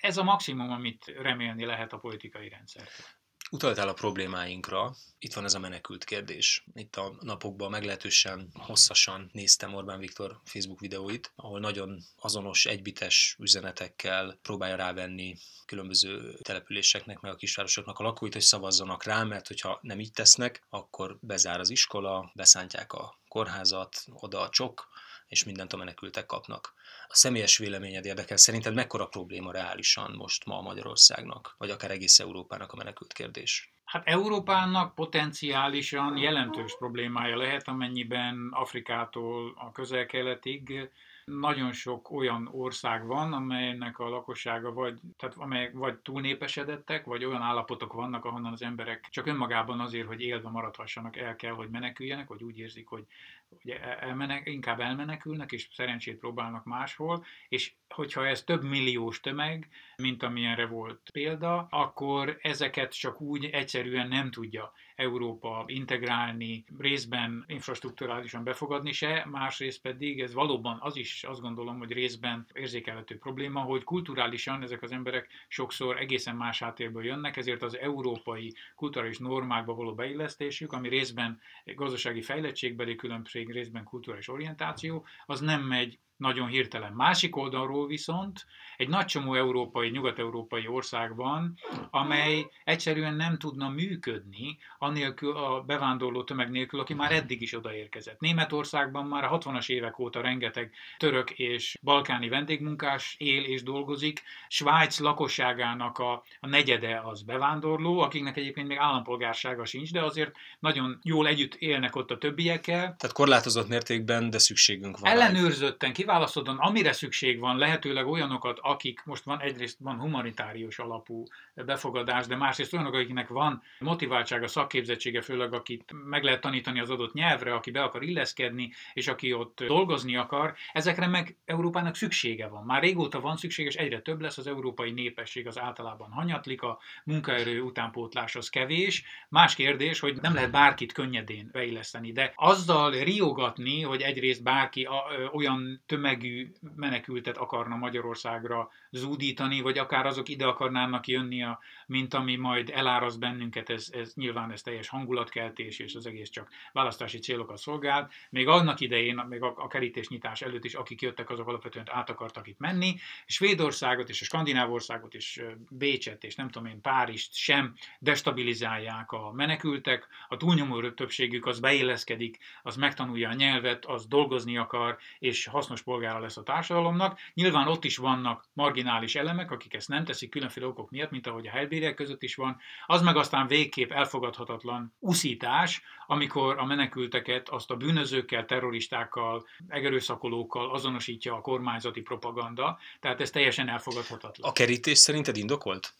Ez 0.00 0.16
a 0.16 0.22
maximum, 0.22 0.70
amit 0.70 1.14
remélni 1.22 1.64
lehet 1.64 1.92
a 1.92 1.98
politikai 1.98 2.48
rendszertől. 2.48 3.06
Utaltál 3.52 3.88
a 3.88 3.92
problémáinkra, 3.92 4.94
itt 5.18 5.34
van 5.34 5.44
ez 5.44 5.54
a 5.54 5.58
menekült 5.58 6.04
kérdés. 6.04 6.64
Itt 6.74 6.96
a 6.96 7.16
napokban 7.20 7.70
meglehetősen 7.70 8.50
hosszasan 8.54 9.30
néztem 9.32 9.74
Orbán 9.74 9.98
Viktor 9.98 10.40
Facebook 10.44 10.80
videóit, 10.80 11.32
ahol 11.36 11.60
nagyon 11.60 12.02
azonos, 12.20 12.66
egybites 12.66 13.36
üzenetekkel 13.38 14.38
próbálja 14.42 14.76
rávenni 14.76 15.36
különböző 15.66 16.38
településeknek, 16.42 17.20
meg 17.20 17.32
a 17.32 17.36
kisvárosoknak 17.36 17.98
a 17.98 18.02
lakóit, 18.02 18.32
hogy 18.32 18.42
szavazzanak 18.42 19.04
rá, 19.04 19.22
mert 19.22 19.46
hogyha 19.46 19.78
nem 19.82 20.00
így 20.00 20.12
tesznek, 20.12 20.62
akkor 20.68 21.18
bezár 21.20 21.60
az 21.60 21.70
iskola, 21.70 22.30
beszántják 22.34 22.92
a 22.92 23.18
kórházat, 23.28 24.04
oda 24.12 24.40
a 24.40 24.48
csok, 24.48 24.88
és 25.30 25.44
mindent 25.44 25.72
a 25.72 25.76
menekültek 25.76 26.26
kapnak. 26.26 26.74
A 27.08 27.14
személyes 27.14 27.58
véleményed 27.58 28.04
érdekel, 28.04 28.36
szerinted 28.36 28.74
mekkora 28.74 29.06
probléma 29.06 29.52
reálisan 29.52 30.14
most 30.16 30.44
ma 30.44 30.60
Magyarországnak, 30.60 31.54
vagy 31.58 31.70
akár 31.70 31.90
egész 31.90 32.18
Európának 32.18 32.72
a 32.72 32.76
menekült 32.76 33.12
kérdés? 33.12 33.72
Hát 33.84 34.06
Európának 34.06 34.94
potenciálisan 34.94 36.16
jelentős 36.16 36.76
problémája 36.78 37.36
lehet, 37.36 37.68
amennyiben 37.68 38.48
Afrikától 38.52 39.54
a 39.56 39.72
közel-keletig 39.72 40.90
nagyon 41.24 41.72
sok 41.72 42.10
olyan 42.10 42.48
ország 42.52 43.06
van, 43.06 43.32
amelynek 43.32 43.98
a 43.98 44.08
lakossága 44.08 44.72
vagy, 44.72 45.00
tehát 45.16 45.36
amelyek 45.36 45.72
vagy 45.72 45.96
túlnépesedettek, 45.96 47.04
vagy 47.04 47.24
olyan 47.24 47.42
állapotok 47.42 47.92
vannak, 47.92 48.24
ahonnan 48.24 48.52
az 48.52 48.62
emberek 48.62 49.06
csak 49.10 49.26
önmagában 49.26 49.80
azért, 49.80 50.06
hogy 50.06 50.20
élve 50.20 50.48
maradhassanak, 50.48 51.16
el 51.16 51.36
kell, 51.36 51.52
hogy 51.52 51.68
meneküljenek, 51.68 52.28
vagy 52.28 52.42
úgy 52.42 52.58
érzik, 52.58 52.88
hogy, 52.88 53.04
hogy 53.48 53.70
elmenek, 54.00 54.48
inkább 54.48 54.80
elmenekülnek, 54.80 55.52
és 55.52 55.68
szerencsét 55.72 56.18
próbálnak 56.18 56.64
máshol, 56.64 57.24
és 57.48 57.72
hogyha 57.88 58.26
ez 58.26 58.42
több 58.42 58.64
milliós 58.64 59.20
tömeg, 59.20 59.68
mint 59.96 60.22
amilyenre 60.22 60.66
volt 60.66 61.10
példa, 61.12 61.66
akkor 61.70 62.38
ezeket 62.42 62.98
csak 62.98 63.20
úgy 63.20 63.44
egyszerűen 63.44 64.08
nem 64.08 64.30
tudja 64.30 64.72
Európa 65.00 65.64
integrálni, 65.66 66.64
részben 66.78 67.44
infrastruktúrálisan 67.46 68.44
befogadni 68.44 68.92
se, 68.92 69.26
másrészt 69.30 69.80
pedig 69.80 70.20
ez 70.20 70.32
valóban 70.34 70.78
az 70.80 70.96
is 70.96 71.24
azt 71.24 71.40
gondolom, 71.40 71.78
hogy 71.78 71.92
részben 71.92 72.46
érzékelhető 72.52 73.18
probléma, 73.18 73.60
hogy 73.60 73.84
kulturálisan 73.84 74.62
ezek 74.62 74.82
az 74.82 74.92
emberek 74.92 75.28
sokszor 75.48 75.96
egészen 75.98 76.36
más 76.36 76.58
háttérből 76.58 77.04
jönnek, 77.04 77.36
ezért 77.36 77.62
az 77.62 77.78
európai 77.78 78.54
kulturális 78.74 79.18
normákba 79.18 79.74
való 79.74 79.94
beillesztésük, 79.94 80.72
ami 80.72 80.88
részben 80.88 81.40
gazdasági 81.64 82.22
fejlettségbeli 82.22 82.94
különbség, 82.94 83.50
részben 83.50 83.84
kulturális 83.84 84.28
orientáció, 84.28 85.06
az 85.26 85.40
nem 85.40 85.62
megy 85.62 85.98
nagyon 86.20 86.48
hirtelen. 86.48 86.92
Másik 86.92 87.36
oldalról 87.36 87.86
viszont 87.86 88.46
egy 88.76 88.88
nagy 88.88 89.04
csomó 89.04 89.34
európai, 89.34 89.88
nyugat-európai 89.88 90.66
ország 90.66 91.16
van, 91.16 91.58
amely 91.90 92.46
egyszerűen 92.64 93.14
nem 93.14 93.38
tudna 93.38 93.68
működni 93.68 94.58
anélkül 94.78 95.36
a 95.36 95.60
bevándorló 95.60 96.24
tömeg 96.24 96.50
nélkül, 96.50 96.80
aki 96.80 96.94
már 96.94 97.12
eddig 97.12 97.42
is 97.42 97.54
odaérkezett. 97.54 98.20
Németországban 98.20 99.06
már 99.06 99.24
a 99.24 99.38
60-as 99.38 99.68
évek 99.70 99.98
óta 99.98 100.20
rengeteg 100.20 100.72
török 100.98 101.30
és 101.30 101.78
balkáni 101.82 102.28
vendégmunkás 102.28 103.14
él 103.18 103.44
és 103.44 103.62
dolgozik. 103.62 104.22
Svájc 104.48 104.98
lakosságának 104.98 105.98
a, 105.98 106.22
a 106.40 106.46
negyede 106.46 107.00
az 107.04 107.22
bevándorló, 107.22 107.98
akiknek 107.98 108.36
egyébként 108.36 108.68
még 108.68 108.78
állampolgársága 108.78 109.64
sincs, 109.64 109.92
de 109.92 110.02
azért 110.02 110.32
nagyon 110.58 110.98
jól 111.02 111.26
együtt 111.26 111.54
élnek 111.54 111.96
ott 111.96 112.10
a 112.10 112.18
többiekkel. 112.18 112.78
Tehát 112.80 113.12
korlátozott 113.12 113.68
mértékben, 113.68 114.30
de 114.30 114.38
szükségünk 114.38 114.98
van. 114.98 115.10
Ellenőrzötten, 115.10 115.92
kiválasztottan, 116.10 116.58
amire 116.58 116.92
szükség 116.92 117.38
van, 117.38 117.58
lehetőleg 117.58 118.06
olyanokat, 118.06 118.58
akik 118.62 119.02
most 119.04 119.24
van 119.24 119.40
egyrészt 119.40 119.78
van 119.80 119.98
humanitárius 119.98 120.78
alapú 120.78 121.24
befogadás, 121.54 122.26
de 122.26 122.36
másrészt 122.36 122.72
olyanok, 122.72 122.94
akiknek 122.94 123.28
van 123.28 123.62
motiváltsága, 123.78 124.48
szakképzettsége, 124.48 125.20
főleg 125.20 125.54
akit 125.54 125.92
meg 126.04 126.22
lehet 126.22 126.40
tanítani 126.40 126.80
az 126.80 126.90
adott 126.90 127.12
nyelvre, 127.12 127.54
aki 127.54 127.70
be 127.70 127.82
akar 127.82 128.02
illeszkedni, 128.02 128.72
és 128.92 129.08
aki 129.08 129.32
ott 129.32 129.62
dolgozni 129.66 130.16
akar, 130.16 130.54
ezekre 130.72 131.06
meg 131.06 131.36
Európának 131.44 131.94
szüksége 131.94 132.48
van. 132.48 132.64
Már 132.64 132.82
régóta 132.82 133.20
van 133.20 133.36
szükség, 133.36 133.66
és 133.66 133.74
egyre 133.74 134.00
több 134.00 134.20
lesz 134.20 134.38
az 134.38 134.46
európai 134.46 134.90
népesség, 134.90 135.46
az 135.46 135.58
általában 135.58 136.10
hanyatlik, 136.10 136.62
a 136.62 136.78
munkaerő 137.04 137.60
utánpótlás 137.60 138.36
az 138.36 138.48
kevés. 138.48 139.04
Más 139.28 139.54
kérdés, 139.54 140.00
hogy 140.00 140.20
nem 140.20 140.34
lehet 140.34 140.50
bárkit 140.50 140.92
könnyedén 140.92 141.48
beilleszteni, 141.52 142.12
de 142.12 142.32
azzal 142.36 142.90
riogatni, 142.90 143.82
hogy 143.82 144.00
egyrészt 144.00 144.42
bárki 144.42 144.88
olyan 145.32 145.82
tömegű 146.00 146.52
menekültet 146.76 147.36
akarna 147.36 147.76
Magyarországra 147.76 148.70
zúdítani, 148.90 149.60
vagy 149.60 149.78
akár 149.78 150.06
azok 150.06 150.28
ide 150.28 150.46
akarnának 150.46 151.06
jönni, 151.06 151.42
a, 151.42 151.58
mint 151.86 152.14
ami 152.14 152.36
majd 152.36 152.70
eláraszt 152.70 153.18
bennünket, 153.18 153.70
ez, 153.70 153.88
ez 153.92 154.12
nyilván 154.14 154.52
ez 154.52 154.62
teljes 154.62 154.88
hangulatkeltés, 154.88 155.78
és 155.78 155.94
az 155.94 156.06
egész 156.06 156.28
csak 156.30 156.50
választási 156.72 157.18
célokat 157.18 157.58
szolgál. 157.58 158.10
Még 158.30 158.48
annak 158.48 158.80
idején, 158.80 159.24
még 159.28 159.42
a, 159.42 159.54
a 159.56 159.66
kerítésnyitás 159.66 160.42
előtt 160.42 160.64
is, 160.64 160.74
akik 160.74 161.00
jöttek, 161.00 161.30
azok 161.30 161.48
alapvetően 161.48 161.86
át 161.90 162.10
akartak 162.10 162.46
itt 162.46 162.58
menni. 162.58 162.94
Svédországot 163.26 164.08
és 164.08 164.20
a 164.20 164.24
Skandináv 164.24 164.72
országot 164.72 165.14
és 165.14 165.42
Bécset 165.70 166.24
és 166.24 166.34
nem 166.34 166.48
tudom 166.48 166.68
én, 166.68 166.80
Párizst 166.80 167.34
sem 167.34 167.74
destabilizálják 167.98 169.12
a 169.12 169.32
menekültek. 169.32 170.08
A 170.28 170.36
túlnyomó 170.36 170.90
többségük 170.90 171.46
az 171.46 171.60
beilleszkedik, 171.60 172.38
az 172.62 172.76
megtanulja 172.76 173.28
a 173.28 173.34
nyelvet, 173.34 173.84
az 173.84 174.06
dolgozni 174.06 174.56
akar, 174.56 174.98
és 175.18 175.46
hasznos 175.46 175.82
polgára 175.90 176.18
lesz 176.18 176.36
a 176.36 176.42
társadalomnak. 176.42 177.18
Nyilván 177.34 177.68
ott 177.68 177.84
is 177.84 177.96
vannak 177.96 178.48
marginális 178.52 178.88
marginális 178.90 179.14
elemek, 179.14 179.50
akik 179.50 179.74
ezt 179.74 179.88
nem 179.88 180.04
teszik 180.04 180.30
különféle 180.30 180.66
okok 180.66 180.90
miatt, 180.90 181.10
mint 181.10 181.26
ahogy 181.26 181.46
a 181.46 181.50
helybérek 181.50 181.94
között 181.94 182.22
is 182.22 182.34
van, 182.34 182.56
az 182.86 183.02
meg 183.02 183.16
aztán 183.16 183.46
végképp 183.46 183.90
elfogadhatatlan 183.90 184.94
uszítás, 184.98 185.82
amikor 186.06 186.58
a 186.58 186.64
menekülteket 186.64 187.48
azt 187.48 187.70
a 187.70 187.76
bűnözőkkel, 187.76 188.44
terroristákkal, 188.44 189.46
egerőszakolókkal 189.68 190.70
azonosítja 190.70 191.34
a 191.34 191.40
kormányzati 191.40 192.00
propaganda, 192.00 192.78
tehát 193.00 193.20
ez 193.20 193.30
teljesen 193.30 193.68
elfogadhatatlan. 193.68 194.50
A 194.50 194.52
kerítés 194.52 194.98
szerinted 194.98 195.36
indokolt? 195.36 195.94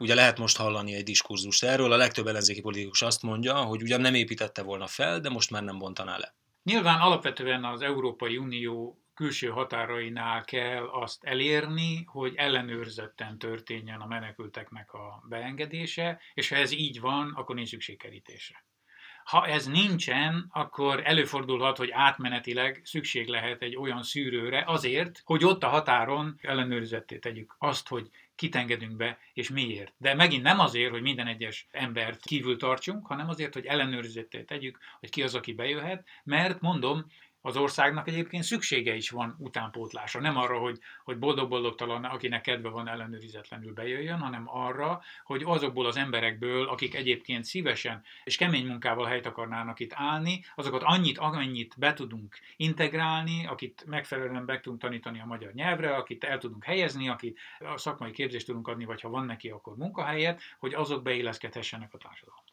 Ugye 0.00 0.14
lehet 0.14 0.38
most 0.38 0.56
hallani 0.56 0.94
egy 0.94 1.04
diskurzust 1.04 1.64
erről, 1.64 1.92
a 1.92 1.96
legtöbb 1.96 2.26
ellenzéki 2.26 2.60
politikus 2.60 3.02
azt 3.02 3.22
mondja, 3.22 3.54
hogy 3.54 3.82
ugyan 3.82 4.00
nem 4.00 4.14
építette 4.14 4.62
volna 4.62 4.86
fel, 4.86 5.20
de 5.20 5.28
most 5.28 5.50
már 5.50 5.62
nem 5.62 5.78
bontaná 5.78 6.16
le. 6.18 6.34
Nyilván 6.62 7.00
alapvetően 7.00 7.64
az 7.64 7.82
Európai 7.82 8.36
Unió 8.36 9.00
külső 9.16 9.48
határainál 9.48 10.44
kell 10.44 10.88
azt 10.88 11.24
elérni, 11.24 12.04
hogy 12.04 12.34
ellenőrzötten 12.34 13.38
történjen 13.38 14.00
a 14.00 14.06
menekülteknek 14.06 14.92
a 14.92 15.24
beengedése, 15.28 16.20
és 16.34 16.48
ha 16.48 16.56
ez 16.56 16.72
így 16.72 17.00
van, 17.00 17.32
akkor 17.34 17.54
nincs 17.54 17.68
szükség. 17.68 18.22
Ha 19.24 19.46
ez 19.46 19.66
nincsen, 19.66 20.46
akkor 20.50 21.02
előfordulhat, 21.04 21.76
hogy 21.76 21.90
átmenetileg 21.90 22.80
szükség 22.84 23.28
lehet 23.28 23.62
egy 23.62 23.76
olyan 23.76 24.02
szűrőre 24.02 24.64
azért, 24.66 25.20
hogy 25.24 25.44
ott 25.44 25.62
a 25.62 25.68
határon 25.68 26.38
ellenőrizetté 26.42 27.18
tegyük 27.18 27.56
azt, 27.58 27.88
hogy 27.88 28.08
kit 28.34 28.54
engedünk 28.54 28.96
be, 28.96 29.18
és 29.32 29.50
miért. 29.50 29.94
De 29.96 30.14
megint 30.14 30.42
nem 30.42 30.58
azért, 30.58 30.90
hogy 30.90 31.02
minden 31.02 31.26
egyes 31.26 31.66
embert 31.70 32.24
kívül 32.24 32.56
tartsunk, 32.56 33.06
hanem 33.06 33.28
azért, 33.28 33.54
hogy 33.54 33.66
ellenőrizetté 33.66 34.42
tegyük, 34.42 34.78
hogy 35.00 35.10
ki 35.10 35.22
az, 35.22 35.34
aki 35.34 35.52
bejöhet, 35.52 36.06
mert 36.24 36.60
mondom, 36.60 37.06
az 37.46 37.56
országnak 37.56 38.08
egyébként 38.08 38.42
szüksége 38.42 38.94
is 38.94 39.10
van 39.10 39.36
utánpótlásra. 39.38 40.20
Nem 40.20 40.36
arra, 40.36 40.58
hogy, 40.58 40.78
hogy 41.04 41.18
boldog-boldogtalan, 41.18 42.04
akinek 42.04 42.40
kedve 42.40 42.68
van 42.68 42.88
ellenőrizetlenül 42.88 43.72
bejöjjön, 43.72 44.18
hanem 44.18 44.44
arra, 44.46 45.02
hogy 45.24 45.42
azokból 45.44 45.86
az 45.86 45.96
emberekből, 45.96 46.68
akik 46.68 46.94
egyébként 46.94 47.44
szívesen 47.44 48.02
és 48.24 48.36
kemény 48.36 48.66
munkával 48.66 49.06
helyt 49.06 49.26
akarnának 49.26 49.80
itt 49.80 49.92
állni, 49.94 50.44
azokat 50.54 50.82
annyit, 50.82 51.18
amennyit 51.18 51.74
be 51.78 51.92
tudunk 51.92 52.38
integrálni, 52.56 53.46
akit 53.46 53.84
megfelelően 53.86 54.46
be 54.46 54.60
tudunk 54.60 54.80
tanítani 54.80 55.20
a 55.20 55.26
magyar 55.26 55.52
nyelvre, 55.52 55.94
akit 55.94 56.24
el 56.24 56.38
tudunk 56.38 56.64
helyezni, 56.64 57.08
akit 57.08 57.38
a 57.58 57.78
szakmai 57.78 58.10
képzést 58.10 58.46
tudunk 58.46 58.68
adni, 58.68 58.84
vagy 58.84 59.00
ha 59.00 59.08
van 59.08 59.24
neki, 59.24 59.48
akkor 59.48 59.76
munkahelyet, 59.76 60.40
hogy 60.58 60.74
azok 60.74 61.02
beilleszkedhessenek 61.02 61.94
a 61.94 61.98
társadalomba. 61.98 62.45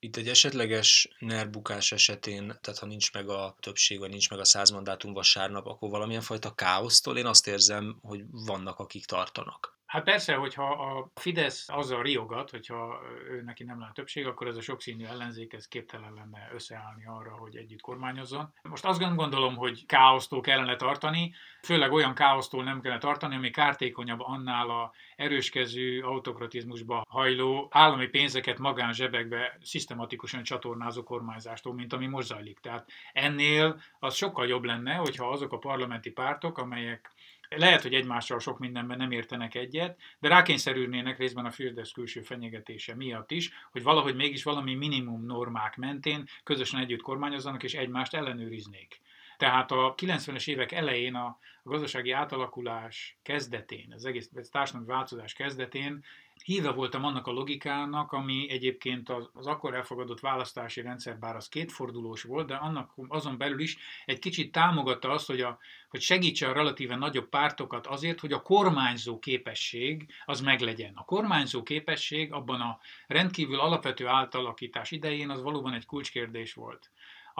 Itt 0.00 0.16
egy 0.16 0.28
esetleges 0.28 1.08
NER 1.18 1.50
bukás 1.50 1.92
esetén, 1.92 2.46
tehát 2.60 2.78
ha 2.78 2.86
nincs 2.86 3.12
meg 3.12 3.28
a 3.28 3.56
többség, 3.60 3.98
vagy 3.98 4.10
nincs 4.10 4.30
meg 4.30 4.38
a 4.38 4.44
száz 4.44 4.70
mandátum 4.70 5.12
vasárnap, 5.12 5.66
akkor 5.66 5.90
valamilyen 5.90 6.22
fajta 6.22 6.54
káosztól 6.54 7.18
én 7.18 7.26
azt 7.26 7.46
érzem, 7.46 7.98
hogy 8.02 8.22
vannak, 8.30 8.78
akik 8.78 9.04
tartanak. 9.04 9.77
Hát 9.88 10.04
persze, 10.04 10.34
hogyha 10.34 10.70
a 10.70 11.10
Fidesz 11.14 11.68
azzal 11.68 12.02
riogat, 12.02 12.50
hogyha 12.50 13.00
ő 13.30 13.42
neki 13.42 13.64
nem 13.64 13.80
lenne 13.80 13.92
többség, 13.92 14.26
akkor 14.26 14.46
ez 14.46 14.56
a 14.56 14.60
sokszínű 14.60 15.04
ellenzék 15.04 15.52
ez 15.52 15.68
képtelen 15.68 16.12
lenne 16.12 16.50
összeállni 16.54 17.06
arra, 17.06 17.30
hogy 17.30 17.56
együtt 17.56 17.80
kormányozzon. 17.80 18.52
Most 18.62 18.84
azt 18.84 19.14
gondolom, 19.14 19.56
hogy 19.56 19.86
káosztól 19.86 20.40
kellene 20.40 20.76
tartani, 20.76 21.34
főleg 21.62 21.92
olyan 21.92 22.14
káosztól 22.14 22.64
nem 22.64 22.80
kellene 22.80 23.00
tartani, 23.00 23.34
ami 23.34 23.50
kártékonyabb 23.50 24.20
annál 24.20 24.70
a 24.70 24.92
erőskező 25.16 26.02
autokratizmusba 26.02 27.04
hajló 27.08 27.68
állami 27.70 28.06
pénzeket 28.06 28.58
magán 28.58 28.92
zsebekbe 28.92 29.58
szisztematikusan 29.62 30.42
csatornázó 30.42 31.02
kormányzástól, 31.02 31.74
mint 31.74 31.92
ami 31.92 32.06
most 32.06 32.26
zajlik. 32.26 32.58
Tehát 32.58 32.90
ennél 33.12 33.80
az 33.98 34.14
sokkal 34.14 34.46
jobb 34.46 34.64
lenne, 34.64 34.94
hogyha 34.94 35.30
azok 35.30 35.52
a 35.52 35.58
parlamenti 35.58 36.10
pártok, 36.10 36.58
amelyek 36.58 37.10
lehet, 37.48 37.82
hogy 37.82 37.94
egymással 37.94 38.38
sok 38.38 38.58
mindenben 38.58 38.96
nem 38.96 39.10
értenek 39.10 39.54
egyet, 39.54 40.00
de 40.18 40.28
rákényszerülnének 40.28 41.18
részben 41.18 41.44
a 41.44 41.50
Fidesz 41.50 41.90
külső 41.90 42.20
fenyegetése 42.20 42.94
miatt 42.94 43.30
is, 43.30 43.50
hogy 43.70 43.82
valahogy 43.82 44.16
mégis 44.16 44.42
valami 44.42 44.74
minimum 44.74 45.24
normák 45.24 45.76
mentén 45.76 46.24
közösen 46.42 46.80
együtt 46.80 47.02
kormányozzanak 47.02 47.62
és 47.62 47.74
egymást 47.74 48.14
ellenőriznék. 48.14 49.00
Tehát 49.36 49.70
a 49.70 49.94
90-es 49.96 50.48
évek 50.48 50.72
elején 50.72 51.14
a, 51.14 51.26
a 51.62 51.68
gazdasági 51.68 52.10
átalakulás 52.10 53.18
kezdetén, 53.22 53.92
az 53.92 54.04
egész 54.04 54.30
társadalmi 54.50 54.86
változás 54.86 55.32
kezdetén 55.32 56.04
híve 56.44 56.70
voltam 56.70 57.04
annak 57.04 57.26
a 57.26 57.30
logikának, 57.30 58.12
ami 58.12 58.50
egyébként 58.50 59.08
az, 59.08 59.28
az 59.32 59.46
akkor 59.46 59.74
elfogadott 59.74 60.20
választási 60.20 60.80
rendszer, 60.80 61.18
bár 61.18 61.36
az 61.36 61.48
kétfordulós 61.48 62.22
volt, 62.22 62.46
de 62.46 62.54
annak 62.54 62.92
azon 63.08 63.38
belül 63.38 63.60
is 63.60 63.76
egy 64.04 64.18
kicsit 64.18 64.52
támogatta 64.52 65.10
azt, 65.10 65.26
hogy, 65.26 65.40
a, 65.40 65.58
hogy 65.88 66.00
segítse 66.00 66.48
a 66.48 66.52
relatíve 66.52 66.96
nagyobb 66.96 67.28
pártokat 67.28 67.86
azért, 67.86 68.20
hogy 68.20 68.32
a 68.32 68.42
kormányzó 68.42 69.18
képesség 69.18 70.12
az 70.24 70.40
meglegyen. 70.40 70.92
A 70.94 71.04
kormányzó 71.04 71.62
képesség 71.62 72.32
abban 72.32 72.60
a 72.60 72.78
rendkívül 73.06 73.60
alapvető 73.60 74.06
átalakítás 74.06 74.90
idején 74.90 75.30
az 75.30 75.42
valóban 75.42 75.74
egy 75.74 75.86
kulcskérdés 75.86 76.54
volt. 76.54 76.90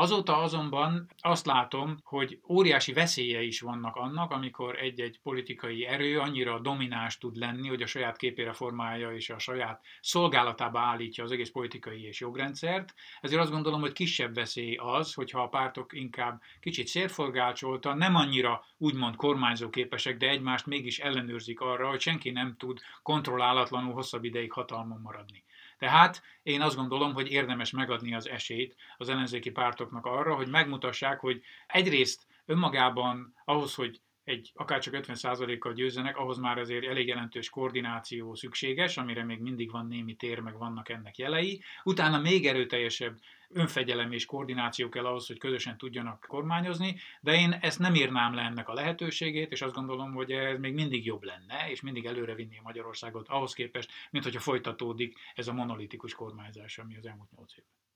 Azóta 0.00 0.37
azonban 0.37 1.07
azt 1.21 1.47
látom, 1.47 1.97
hogy 2.02 2.40
óriási 2.49 2.93
veszélye 2.93 3.43
is 3.43 3.61
vannak 3.61 3.97
annak, 3.97 4.31
amikor 4.31 4.76
egy-egy 4.76 5.21
politikai 5.23 5.87
erő 5.87 6.19
annyira 6.19 6.59
domináns 6.59 7.19
tud 7.19 7.37
lenni, 7.37 7.69
hogy 7.69 7.83
a 7.83 7.87
saját 7.87 8.17
képére 8.17 8.52
formálja 8.52 9.14
és 9.14 9.31
a 9.31 9.38
saját 9.38 9.85
szolgálatába 10.00 10.81
állítja 10.81 11.25
az 11.25 11.33
egész 11.33 11.50
politikai 11.50 12.07
és 12.07 12.21
jogrendszert. 12.21 12.95
Ezért 13.21 13.40
azt 13.40 13.50
gondolom, 13.50 13.81
hogy 13.81 13.93
kisebb 13.93 14.35
veszély 14.35 14.75
az, 14.75 15.14
hogyha 15.14 15.43
a 15.43 15.49
pártok 15.49 15.93
inkább 15.93 16.40
kicsit 16.61 16.87
szélforgácsolta, 16.87 17.95
nem 17.95 18.14
annyira 18.14 18.64
úgymond 18.76 19.17
kormányzó 19.17 19.69
képesek, 19.71 20.17
de 20.17 20.28
egymást 20.28 20.67
mégis 20.67 20.99
ellenőrzik 20.99 21.61
arra, 21.61 21.88
hogy 21.88 22.00
senki 22.00 22.31
nem 22.31 22.57
tud 22.59 22.81
kontrollálatlanul 23.02 23.93
hosszabb 23.93 24.25
ideig 24.25 24.52
hatalmon 24.52 25.00
maradni. 25.00 25.45
Tehát 25.78 26.23
én 26.42 26.61
azt 26.61 26.76
gondolom, 26.76 27.12
hogy 27.12 27.30
érdemes 27.30 27.70
megadni 27.70 28.14
az 28.14 28.28
esélyt 28.28 28.76
az 28.97 29.08
ellenzéki 29.08 29.50
pártoknak 29.50 30.06
arra, 30.06 30.35
hogy 30.35 30.49
megmutassák, 30.49 31.20
hogy 31.20 31.42
egyrészt 31.66 32.26
önmagában 32.47 33.35
ahhoz, 33.44 33.75
hogy 33.75 34.00
egy 34.28 34.52
akárcsak 34.54 34.94
50%-kal 34.97 35.73
győzzenek, 35.73 36.16
ahhoz 36.16 36.38
már 36.38 36.58
azért 36.58 36.87
elég 36.87 37.06
jelentős 37.06 37.50
koordináció 37.50 38.35
szükséges, 38.35 38.97
amire 38.97 39.25
még 39.25 39.40
mindig 39.40 39.70
van 39.70 39.87
némi 39.87 40.14
tér, 40.14 40.38
meg 40.40 40.58
vannak 40.58 40.88
ennek 40.88 41.18
jelei. 41.18 41.62
Utána 41.85 42.18
még 42.18 42.47
erőteljesebb 42.47 43.18
önfegyelem 43.49 44.12
és 44.12 44.25
koordináció 44.25 44.88
kell 44.88 45.04
ahhoz, 45.04 45.26
hogy 45.26 45.38
közösen 45.38 45.76
tudjanak 45.78 46.25
kormányozni, 46.28 46.97
de 47.20 47.32
én 47.32 47.52
ezt 47.52 47.78
nem 47.78 47.94
írnám 47.94 48.35
le 48.35 48.42
ennek 48.42 48.68
a 48.68 48.75
lehetőségét, 48.75 49.52
és 49.52 49.62
azt 49.62 49.75
gondolom, 49.75 50.12
hogy 50.12 50.30
ez 50.32 50.58
még 50.58 50.75
mindig 50.75 51.04
jobb 51.04 51.23
lenne, 51.23 51.70
és 51.70 51.80
mindig 51.80 52.04
előre 52.04 52.35
vinni 52.35 52.61
Magyarországot 52.62 53.28
ahhoz 53.28 53.52
képest, 53.52 53.90
mint 54.11 54.25
hogyha 54.25 54.40
folytatódik 54.40 55.18
ez 55.35 55.49
a 55.49 55.52
monolitikus 55.52 56.14
kormányzás, 56.14 56.78
ami 56.78 56.97
az 56.97 57.06
elmúlt 57.06 57.30
nyolc 57.37 57.52
évben. 57.52 57.88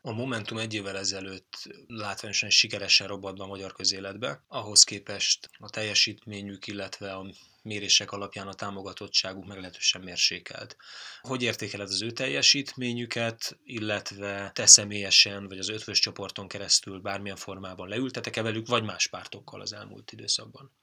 A 0.00 0.12
Momentum 0.12 0.58
egy 0.58 0.74
évvel 0.74 0.96
ezelőtt 0.96 1.68
látványosan 1.86 2.50
sikeresen 2.50 3.06
robbant 3.06 3.38
a 3.40 3.46
magyar 3.46 3.72
közéletbe, 3.72 4.44
ahhoz 4.48 4.84
képest 4.84 5.50
a 5.58 5.70
teljesítményük, 5.70 6.66
illetve 6.66 7.14
a 7.14 7.26
mérések 7.62 8.12
alapján 8.12 8.48
a 8.48 8.54
támogatottságuk 8.54 9.46
meglehetősen 9.46 10.00
mérsékelt. 10.00 10.76
Hogy 11.20 11.42
értékeled 11.42 11.88
az 11.88 12.02
ő 12.02 12.10
teljesítményüket, 12.10 13.58
illetve 13.64 14.50
te 14.54 14.66
személyesen, 14.66 15.48
vagy 15.48 15.58
az 15.58 15.68
ötvös 15.68 15.98
csoporton 15.98 16.48
keresztül 16.48 17.00
bármilyen 17.00 17.36
formában 17.36 17.88
leültetek-e 17.88 18.42
velük, 18.42 18.66
vagy 18.66 18.84
más 18.84 19.06
pártokkal 19.06 19.60
az 19.60 19.72
elmúlt 19.72 20.12
időszakban? 20.12 20.77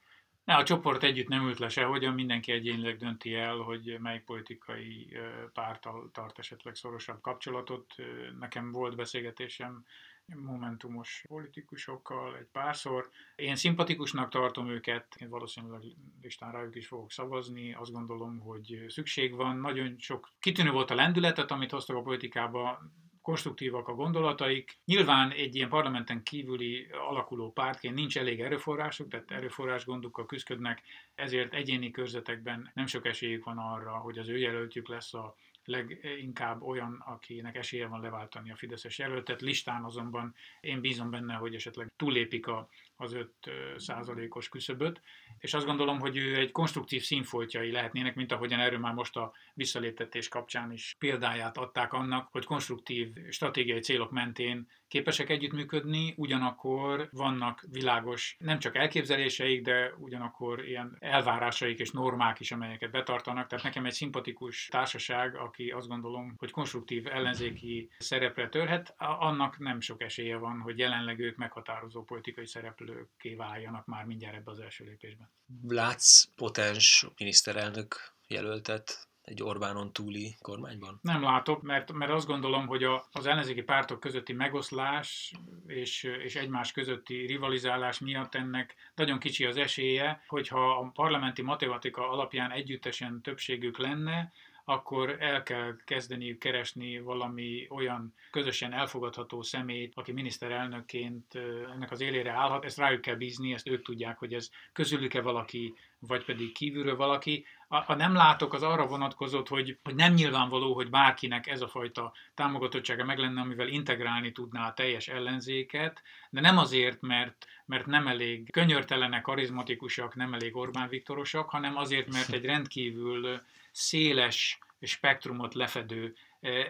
Ne, 0.45 0.55
a 0.55 0.63
csoport 0.63 1.03
együtt 1.03 1.27
nem 1.27 1.47
ült 1.47 1.59
le 1.59 1.69
sehogyan, 1.69 2.13
mindenki 2.13 2.51
egyénileg 2.51 2.97
dönti 2.97 3.33
el, 3.33 3.55
hogy 3.57 3.97
melyik 3.99 4.23
politikai 4.23 5.17
párttal 5.53 6.09
tart 6.13 6.39
esetleg 6.39 6.75
szorosabb 6.75 7.21
kapcsolatot. 7.21 7.95
Nekem 8.39 8.71
volt 8.71 8.95
beszélgetésem 8.95 9.85
momentumos 10.25 11.23
politikusokkal 11.27 12.37
egy 12.37 12.47
párszor. 12.51 13.09
Én 13.35 13.55
szimpatikusnak 13.55 14.29
tartom 14.29 14.69
őket, 14.69 15.15
én 15.19 15.29
valószínűleg 15.29 15.81
listán 16.21 16.51
rájuk 16.51 16.75
is 16.75 16.87
fogok 16.87 17.11
szavazni, 17.11 17.73
azt 17.73 17.91
gondolom, 17.91 18.39
hogy 18.39 18.85
szükség 18.87 19.35
van. 19.35 19.57
Nagyon 19.57 19.95
sok 19.99 20.29
kitűnő 20.39 20.71
volt 20.71 20.91
a 20.91 20.95
lendületet, 20.95 21.51
amit 21.51 21.71
hoztak 21.71 21.95
a 21.95 22.01
politikába, 22.01 22.81
konstruktívak 23.25 23.87
a 23.87 23.93
gondolataik. 23.93 24.77
Nyilván 24.85 25.31
egy 25.31 25.55
ilyen 25.55 25.69
parlamenten 25.69 26.23
kívüli 26.23 26.87
alakuló 27.09 27.51
pártként 27.51 27.95
nincs 27.95 28.17
elég 28.17 28.41
erőforrásuk, 28.41 29.07
tehát 29.07 29.31
erőforrás 29.31 29.85
gondokkal 29.85 30.25
küzdködnek, 30.25 30.81
ezért 31.15 31.53
egyéni 31.53 31.91
körzetekben 31.91 32.71
nem 32.73 32.85
sok 32.85 33.05
esélyük 33.05 33.43
van 33.43 33.57
arra, 33.57 33.91
hogy 33.91 34.17
az 34.17 34.29
ő 34.29 34.37
jelöltjük 34.37 34.87
lesz 34.87 35.13
a 35.13 35.35
leginkább 35.63 36.61
olyan, 36.61 37.03
akinek 37.05 37.55
esélye 37.55 37.87
van 37.87 38.01
leváltani 38.01 38.51
a 38.51 38.55
Fideszes 38.55 38.97
jelöltet. 38.97 39.41
Listán 39.41 39.83
azonban 39.83 40.35
én 40.61 40.81
bízom 40.81 41.09
benne, 41.09 41.33
hogy 41.33 41.55
esetleg 41.55 41.91
túlépik 41.95 42.47
a, 42.47 42.69
az 42.97 43.13
5 43.13 43.29
százalékos 43.75 44.49
küszöböt, 44.49 45.01
és 45.39 45.53
azt 45.53 45.65
gondolom, 45.65 45.99
hogy 45.99 46.17
ő 46.17 46.35
egy 46.35 46.51
konstruktív 46.51 47.03
színfoltjai 47.03 47.71
lehetnének, 47.71 48.15
mint 48.15 48.31
ahogyan 48.31 48.59
erről 48.59 48.79
már 48.79 48.93
most 48.93 49.15
a 49.15 49.33
visszaléptetés 49.53 50.27
kapcsán 50.27 50.71
is 50.71 50.95
példáját 50.99 51.57
adták 51.57 51.93
annak, 51.93 52.27
hogy 52.31 52.45
konstruktív 52.45 53.13
stratégiai 53.29 53.79
célok 53.79 54.11
mentén 54.11 54.67
képesek 54.87 55.29
együttműködni, 55.29 56.13
ugyanakkor 56.17 57.09
vannak 57.11 57.65
világos 57.71 58.35
nem 58.39 58.59
csak 58.59 58.75
elképzeléseik, 58.75 59.61
de 59.61 59.93
ugyanakkor 59.97 60.65
ilyen 60.65 60.97
elvárásaik 60.99 61.79
és 61.79 61.91
normák 61.91 62.39
is, 62.39 62.51
amelyeket 62.51 62.91
betartanak. 62.91 63.47
Tehát 63.47 63.63
nekem 63.63 63.85
egy 63.85 63.93
szimpatikus 63.93 64.67
társaság, 64.67 65.35
aki 65.35 65.69
azt 65.69 65.87
gondolom, 65.87 66.33
hogy 66.37 66.51
konstruktív 66.51 67.07
ellenzéki 67.07 67.89
szerepre 67.97 68.49
törhet, 68.49 68.93
annak 68.97 69.57
nem 69.59 69.79
sok 69.79 70.01
esélye 70.01 70.37
van, 70.37 70.59
hogy 70.59 70.77
jelenleg 70.79 71.19
ők 71.19 71.35
meghatározó 71.35 72.03
politikai 72.03 72.45
szereplőké 72.85 73.35
váljanak 73.35 73.85
már 73.85 74.05
mindjárt 74.05 74.35
ebbe 74.35 74.51
az 74.51 74.59
első 74.59 74.85
lépésben. 74.85 75.31
Látsz 75.67 76.23
potens 76.35 77.07
miniszterelnök 77.17 78.13
jelöltet 78.27 79.07
egy 79.21 79.43
Orbánon 79.43 79.93
túli 79.93 80.35
kormányban? 80.41 80.99
Nem 81.01 81.23
látok, 81.23 81.61
mert, 81.61 81.91
mert 81.91 82.11
azt 82.11 82.27
gondolom, 82.27 82.67
hogy 82.67 82.83
a, 82.83 83.07
az 83.11 83.25
ellenzéki 83.25 83.61
pártok 83.61 83.99
közötti 83.99 84.33
megoszlás 84.33 85.33
és, 85.67 86.03
és 86.03 86.35
egymás 86.35 86.71
közötti 86.71 87.25
rivalizálás 87.25 87.99
miatt 87.99 88.35
ennek 88.35 88.75
nagyon 88.95 89.19
kicsi 89.19 89.45
az 89.45 89.57
esélye, 89.57 90.23
hogyha 90.27 90.77
a 90.77 90.91
parlamenti 90.93 91.41
matematika 91.41 92.09
alapján 92.09 92.51
együttesen 92.51 93.21
többségük 93.21 93.77
lenne, 93.77 94.31
akkor 94.65 95.15
el 95.19 95.43
kell 95.43 95.75
kezdeniük 95.85 96.39
keresni 96.39 96.99
valami 96.99 97.67
olyan 97.69 98.13
közösen 98.31 98.73
elfogadható 98.73 99.41
szemét, 99.41 99.91
aki 99.95 100.11
miniszterelnökként 100.11 101.35
ennek 101.73 101.91
az 101.91 102.01
élére 102.01 102.31
állhat. 102.31 102.65
Ezt 102.65 102.77
rájuk 102.77 103.01
kell 103.01 103.15
bízni, 103.15 103.53
ezt 103.53 103.67
ők 103.67 103.83
tudják, 103.83 104.17
hogy 104.17 104.33
ez 104.33 104.49
közülük-e 104.73 105.21
valaki, 105.21 105.73
vagy 105.99 106.25
pedig 106.25 106.51
kívülről 106.51 106.95
valaki. 106.95 107.45
A, 107.67 107.91
a 107.91 107.95
nem 107.95 108.13
látok 108.13 108.53
az 108.53 108.63
arra 108.63 108.87
vonatkozott, 108.87 109.47
hogy, 109.47 109.77
hogy 109.83 109.95
nem 109.95 110.13
nyilvánvaló, 110.13 110.73
hogy 110.73 110.89
bárkinek 110.89 111.47
ez 111.47 111.61
a 111.61 111.67
fajta 111.67 112.13
támogatottsága 112.33 113.03
meg 113.03 113.17
lenne, 113.17 113.41
amivel 113.41 113.67
integrálni 113.67 114.31
tudná 114.31 114.67
a 114.67 114.73
teljes 114.73 115.07
ellenzéket, 115.07 116.01
de 116.29 116.41
nem 116.41 116.57
azért, 116.57 117.01
mert, 117.01 117.45
mert 117.65 117.85
nem 117.85 118.07
elég 118.07 118.51
könyörtelenek, 118.51 119.21
karizmatikusak, 119.21 120.15
nem 120.15 120.33
elég 120.33 120.55
Orbán 120.55 120.89
Viktorosak, 120.89 121.49
hanem 121.49 121.77
azért, 121.77 122.11
mert 122.11 122.29
egy 122.29 122.45
rendkívül 122.45 123.41
széles 123.75 124.59
spektrumot 124.81 125.53
lefedő 125.53 126.15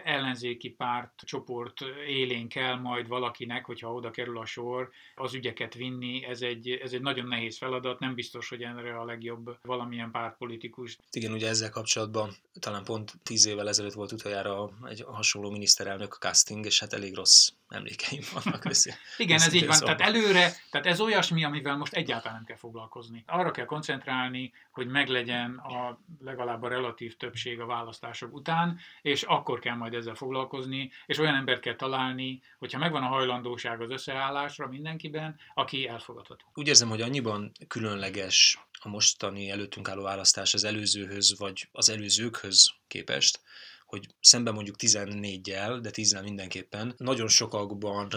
ellenzéki 0.04 0.70
párt 0.70 1.12
csoport 1.24 1.80
élén 2.06 2.48
kell 2.48 2.74
majd 2.74 3.08
valakinek, 3.08 3.64
hogyha 3.64 3.92
oda 3.92 4.10
kerül 4.10 4.38
a 4.38 4.44
sor, 4.44 4.90
az 5.14 5.34
ügyeket 5.34 5.74
vinni. 5.74 6.24
Ez 6.24 6.42
egy, 6.42 6.68
ez 6.70 6.92
egy 6.92 7.00
nagyon 7.00 7.26
nehéz 7.26 7.58
feladat, 7.58 7.98
nem 7.98 8.14
biztos, 8.14 8.48
hogy 8.48 8.62
erre 8.62 8.98
a 8.98 9.04
legjobb 9.04 9.58
valamilyen 9.62 10.10
pártpolitikus. 10.10 10.98
Igen, 11.10 11.32
ugye 11.32 11.48
ezzel 11.48 11.70
kapcsolatban 11.70 12.30
talán 12.60 12.84
pont 12.84 13.12
tíz 13.22 13.46
évvel 13.46 13.68
ezelőtt 13.68 13.92
volt 13.92 14.12
utoljára 14.12 14.70
egy 14.84 15.04
hasonló 15.06 15.50
miniszterelnök 15.50 16.16
casting, 16.20 16.64
és 16.64 16.80
hát 16.80 16.92
elég 16.92 17.14
rossz 17.14 17.48
emlékeim 17.68 18.22
vannak 18.32 18.64
össze. 18.72 18.96
Igen, 19.16 19.40
ez 19.40 19.52
így 19.52 19.66
van. 19.66 19.78
Tehát 19.78 20.00
előre, 20.00 20.52
tehát 20.70 20.86
ez 20.86 21.00
olyasmi, 21.00 21.44
amivel 21.44 21.76
most 21.76 21.92
egyáltalán 21.92 22.36
nem 22.36 22.44
kell 22.44 22.56
foglalkozni. 22.56 23.24
Arra 23.26 23.50
kell 23.50 23.64
koncentrálni, 23.64 24.52
hogy 24.70 24.86
meglegyen 24.86 25.56
a 25.56 25.98
legalább 26.20 26.62
a 26.62 26.68
relatív 26.68 27.16
többség 27.16 27.60
a 27.60 27.66
választások 27.66 28.34
után, 28.34 28.78
és 29.02 29.22
akkor 29.22 29.55
kell 29.58 29.74
majd 29.74 29.94
ezzel 29.94 30.14
foglalkozni, 30.14 30.90
és 31.06 31.18
olyan 31.18 31.34
embert 31.34 31.60
kell 31.60 31.76
találni, 31.76 32.42
hogyha 32.58 32.78
megvan 32.78 33.02
a 33.02 33.06
hajlandóság 33.06 33.80
az 33.80 33.90
összeállásra 33.90 34.68
mindenkiben, 34.68 35.38
aki 35.54 35.88
elfogadható. 35.88 36.44
Úgy 36.54 36.68
érzem, 36.68 36.88
hogy 36.88 37.00
annyiban 37.00 37.52
különleges 37.68 38.58
a 38.80 38.88
mostani 38.88 39.50
előttünk 39.50 39.88
álló 39.88 40.02
választás 40.02 40.54
az 40.54 40.64
előzőhöz, 40.64 41.38
vagy 41.38 41.68
az 41.72 41.88
előzőkhöz 41.88 42.74
képest, 42.86 43.40
hogy 43.86 44.06
szemben 44.20 44.54
mondjuk 44.54 44.76
14-jel, 44.78 45.78
de 45.82 45.90
10 45.90 46.20
mindenképpen, 46.22 46.94
nagyon 46.96 47.28
sokakban 47.28 48.12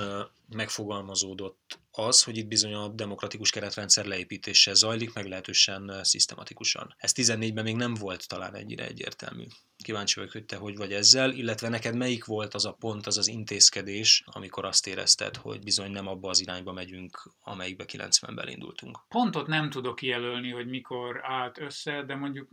megfogalmazódott 0.50 1.80
az, 1.92 2.24
hogy 2.24 2.38
itt 2.38 2.48
bizony 2.48 2.74
a 2.74 2.88
demokratikus 2.88 3.50
keretrendszer 3.50 4.06
leépítése 4.06 4.74
zajlik, 4.74 5.14
meglehetősen 5.14 6.04
szisztematikusan. 6.04 6.96
Ez 6.98 7.12
14-ben 7.16 7.64
még 7.64 7.76
nem 7.76 7.94
volt 7.94 8.28
talán 8.28 8.56
ennyire 8.56 8.86
egyértelmű. 8.86 9.44
Kíváncsi 9.84 10.16
vagyok, 10.16 10.32
hogy 10.32 10.46
te 10.46 10.56
hogy 10.56 10.78
vagy 10.78 10.94
ezzel, 10.94 11.32
illetve 11.32 11.70
neked 11.70 11.96
melyik 11.96 12.26
volt 12.26 12.54
az 12.54 12.66
a 12.66 12.72
pont, 12.72 13.08
az 13.08 13.18
az 13.18 13.28
intézkedés, 13.28 14.24
amikor 14.26 14.66
azt 14.66 14.88
érezted, 14.88 15.36
hogy 15.36 15.64
bizony 15.64 15.92
nem 15.92 16.08
abba 16.08 16.30
az 16.30 16.42
irányba 16.42 16.74
megyünk, 16.74 17.32
amelyikbe 17.44 17.86
90-ben 17.88 18.48
indultunk. 18.48 19.00
Pontot 19.08 19.48
nem 19.48 19.70
tudok 19.70 19.96
kijelölni, 19.96 20.52
hogy 20.52 20.68
mikor 20.68 21.22
állt 21.24 21.60
össze, 21.60 22.04
de 22.04 22.16
mondjuk 22.16 22.50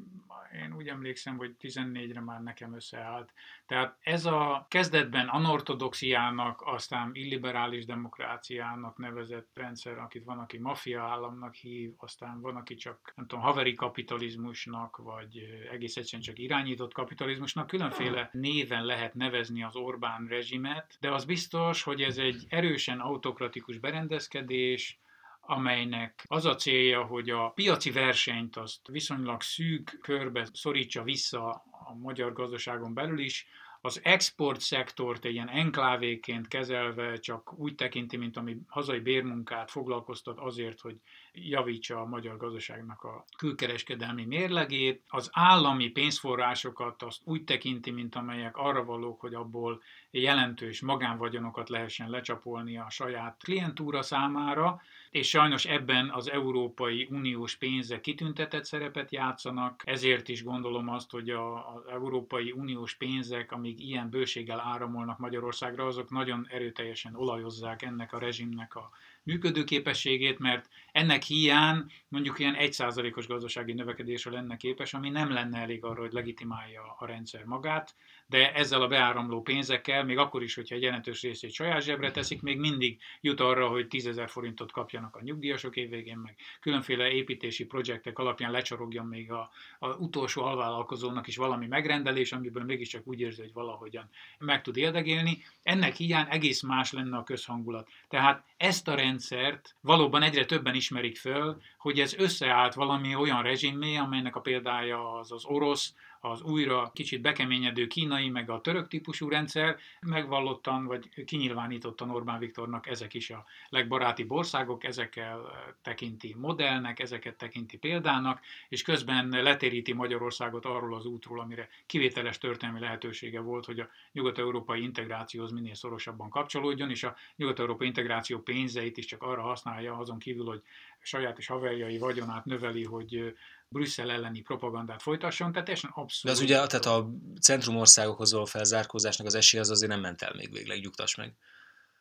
én 0.62 0.74
úgy 0.76 0.88
emlékszem, 0.88 1.36
hogy 1.36 1.54
14-re 1.60 2.20
már 2.20 2.42
nekem 2.42 2.74
összeállt. 2.74 3.32
Tehát 3.66 3.96
ez 4.00 4.24
a 4.24 4.66
kezdetben 4.70 5.28
anortodoxiának, 5.28 6.62
aztán 6.64 7.10
illiberális 7.14 7.84
demokráciának 7.84 8.96
nevezett 9.28 9.50
rendszer, 9.54 9.98
akit 9.98 10.24
van, 10.24 10.38
aki 10.38 10.58
maffia 10.58 11.02
államnak 11.02 11.54
hív, 11.54 11.92
aztán 11.96 12.40
van, 12.40 12.56
aki 12.56 12.74
csak, 12.74 13.12
nem 13.16 13.26
tudom, 13.26 13.44
haveri 13.44 13.74
kapitalizmusnak, 13.74 14.96
vagy 14.96 15.38
egész 15.72 15.96
egyszerűen 15.96 16.22
csak 16.22 16.38
irányított 16.38 16.92
kapitalizmusnak, 16.92 17.66
különféle 17.66 18.28
néven 18.32 18.84
lehet 18.84 19.14
nevezni 19.14 19.62
az 19.62 19.76
Orbán 19.76 20.26
rezsimet, 20.26 20.96
de 21.00 21.12
az 21.12 21.24
biztos, 21.24 21.82
hogy 21.82 22.02
ez 22.02 22.18
egy 22.18 22.44
erősen 22.48 23.00
autokratikus 23.00 23.78
berendezkedés, 23.78 24.98
amelynek 25.40 26.24
az 26.26 26.44
a 26.44 26.54
célja, 26.54 27.04
hogy 27.04 27.30
a 27.30 27.48
piaci 27.48 27.90
versenyt 27.90 28.56
azt 28.56 28.88
viszonylag 28.88 29.42
szűk 29.42 29.98
körbe 30.02 30.48
szorítsa 30.52 31.02
vissza 31.02 31.64
a 31.88 31.94
magyar 31.94 32.32
gazdaságon 32.32 32.94
belül 32.94 33.18
is, 33.18 33.46
az 33.86 34.00
export 34.02 34.60
szektort 34.60 35.24
egy 35.24 35.32
ilyen 35.32 35.48
enklávéként 35.48 36.48
kezelve 36.48 37.16
csak 37.16 37.58
úgy 37.58 37.74
tekinti, 37.74 38.16
mint 38.16 38.36
ami 38.36 38.56
hazai 38.66 38.98
bérmunkát 38.98 39.70
foglalkoztat 39.70 40.38
azért, 40.38 40.80
hogy 40.80 40.96
javítsa 41.36 42.00
a 42.00 42.06
magyar 42.06 42.36
gazdaságnak 42.36 43.02
a 43.02 43.24
külkereskedelmi 43.36 44.24
mérlegét. 44.24 45.02
Az 45.08 45.30
állami 45.32 45.88
pénzforrásokat 45.88 47.02
azt 47.02 47.20
úgy 47.24 47.44
tekinti, 47.44 47.90
mint 47.90 48.14
amelyek 48.14 48.56
arra 48.56 48.84
valók, 48.84 49.20
hogy 49.20 49.34
abból 49.34 49.82
jelentős 50.10 50.80
magánvagyonokat 50.80 51.68
lehessen 51.68 52.10
lecsapolni 52.10 52.78
a 52.78 52.90
saját 52.90 53.42
klientúra 53.42 54.02
számára, 54.02 54.80
és 55.10 55.28
sajnos 55.28 55.64
ebben 55.64 56.10
az 56.10 56.30
Európai 56.30 57.08
Uniós 57.10 57.56
pénzek 57.56 58.00
kitüntetett 58.00 58.64
szerepet 58.64 59.12
játszanak, 59.12 59.82
ezért 59.84 60.28
is 60.28 60.44
gondolom 60.44 60.88
azt, 60.88 61.10
hogy 61.10 61.30
az 61.30 61.86
Európai 61.90 62.52
Uniós 62.52 62.94
pénzek, 62.94 63.52
amíg 63.52 63.80
ilyen 63.80 64.10
bőséggel 64.10 64.60
áramolnak 64.60 65.18
Magyarországra, 65.18 65.86
azok 65.86 66.10
nagyon 66.10 66.46
erőteljesen 66.50 67.14
olajozzák 67.14 67.82
ennek 67.82 68.12
a 68.12 68.18
rezsimnek 68.18 68.74
a 68.74 68.90
működőképességét, 69.26 70.38
mert 70.38 70.68
ennek 70.92 71.22
hiány 71.22 71.84
mondjuk 72.08 72.38
ilyen 72.38 72.56
1%-os 72.58 73.26
gazdasági 73.26 73.72
növekedésre 73.72 74.30
lenne 74.30 74.56
képes, 74.56 74.94
ami 74.94 75.10
nem 75.10 75.32
lenne 75.32 75.58
elég 75.58 75.84
arra, 75.84 76.00
hogy 76.00 76.12
legitimálja 76.12 76.96
a 76.98 77.06
rendszer 77.06 77.44
magát, 77.44 77.94
de 78.26 78.52
ezzel 78.52 78.82
a 78.82 78.88
beáramló 78.88 79.42
pénzekkel, 79.42 80.04
még 80.04 80.18
akkor 80.18 80.42
is, 80.42 80.54
hogyha 80.54 80.74
egy 80.74 80.82
jelentős 80.82 81.22
részét 81.22 81.52
saját 81.52 81.82
zsebre 81.82 82.10
teszik, 82.10 82.42
még 82.42 82.58
mindig 82.58 83.00
jut 83.20 83.40
arra, 83.40 83.68
hogy 83.68 83.88
10 83.88 84.20
forintot 84.26 84.72
kapjanak 84.72 85.16
a 85.16 85.22
nyugdíjasok 85.22 85.76
évvégén, 85.76 86.18
meg 86.18 86.36
különféle 86.60 87.10
építési 87.10 87.64
projektek 87.64 88.18
alapján 88.18 88.50
lecsorogjon 88.50 89.06
még 89.06 89.32
a, 89.32 89.50
a 89.78 89.88
utolsó 89.88 90.42
alvállalkozónak 90.42 91.26
is 91.26 91.36
valami 91.36 91.66
megrendelés, 91.66 92.32
amiből 92.32 92.64
mégiscsak 92.64 93.06
úgy 93.06 93.20
érzi, 93.20 93.40
hogy 93.40 93.52
valahogyan 93.52 94.08
meg 94.38 94.62
tud 94.62 94.76
érdegélni. 94.76 95.44
Ennek 95.62 95.94
hiány 95.94 96.26
egész 96.30 96.62
más 96.62 96.92
lenne 96.92 97.16
a 97.16 97.24
közhangulat. 97.24 97.88
Tehát 98.08 98.44
ezt 98.56 98.88
a 98.88 98.94
rendszert 99.16 99.76
valóban 99.80 100.22
egyre 100.22 100.44
többen 100.44 100.74
ismerik 100.74 101.16
föl, 101.16 101.60
hogy 101.78 102.00
ez 102.00 102.14
összeállt 102.14 102.74
valami 102.74 103.14
olyan 103.14 103.42
rezsimmé, 103.42 103.96
amelynek 103.96 104.36
a 104.36 104.40
példája 104.40 105.12
az 105.12 105.32
az 105.32 105.44
orosz, 105.44 105.94
az 106.30 106.42
újra 106.42 106.90
kicsit 106.94 107.20
bekeményedő 107.20 107.86
kínai, 107.86 108.28
meg 108.28 108.50
a 108.50 108.60
török 108.60 108.88
típusú 108.88 109.28
rendszer, 109.28 109.76
megvallottan 110.00 110.84
vagy 110.84 111.24
kinyilvánítottan 111.24 112.10
Orbán 112.10 112.38
Viktornak 112.38 112.86
ezek 112.86 113.14
is 113.14 113.30
a 113.30 113.44
legbaráti 113.68 114.24
országok, 114.28 114.84
ezekkel 114.84 115.40
tekinti 115.82 116.34
modellnek, 116.38 117.00
ezeket 117.00 117.36
tekinti 117.36 117.78
példának, 117.78 118.40
és 118.68 118.82
közben 118.82 119.28
letéríti 119.28 119.92
Magyarországot 119.92 120.64
arról 120.64 120.94
az 120.94 121.04
útról, 121.04 121.40
amire 121.40 121.68
kivételes 121.86 122.38
történelmi 122.38 122.80
lehetősége 122.80 123.40
volt, 123.40 123.64
hogy 123.64 123.80
a 123.80 123.88
nyugat-európai 124.12 124.82
integrációhoz 124.82 125.52
minél 125.52 125.74
szorosabban 125.74 126.30
kapcsolódjon, 126.30 126.90
és 126.90 127.02
a 127.02 127.16
nyugat-európai 127.36 127.86
integráció 127.86 128.38
pénzeit 128.38 128.96
is 128.96 129.04
csak 129.04 129.22
arra 129.22 129.42
használja, 129.42 129.96
azon 129.96 130.18
kívül, 130.18 130.44
hogy 130.44 130.62
saját 131.00 131.38
és 131.38 131.46
haverjai 131.46 131.98
vagyonát 131.98 132.44
növeli, 132.44 132.84
hogy 132.84 133.34
Brüsszel 133.68 134.10
elleni 134.10 134.40
propagandát 134.40 135.02
folytasson, 135.02 135.50
tehát 135.50 135.64
teljesen 135.64 135.90
abszolút. 135.94 136.22
De 136.22 136.30
az 136.30 136.40
ugye, 136.40 136.66
tehát 136.66 136.84
a 136.86 137.10
centrumországokhoz 137.40 138.32
való 138.32 138.44
felzárkózásnak 138.44 139.26
az 139.26 139.34
esélye 139.34 139.62
az 139.62 139.70
azért 139.70 139.90
nem 139.90 140.00
ment 140.00 140.22
el 140.22 140.32
még 140.36 140.52
végleg, 140.52 140.80
nyugtass 140.80 141.14
meg. 141.14 141.34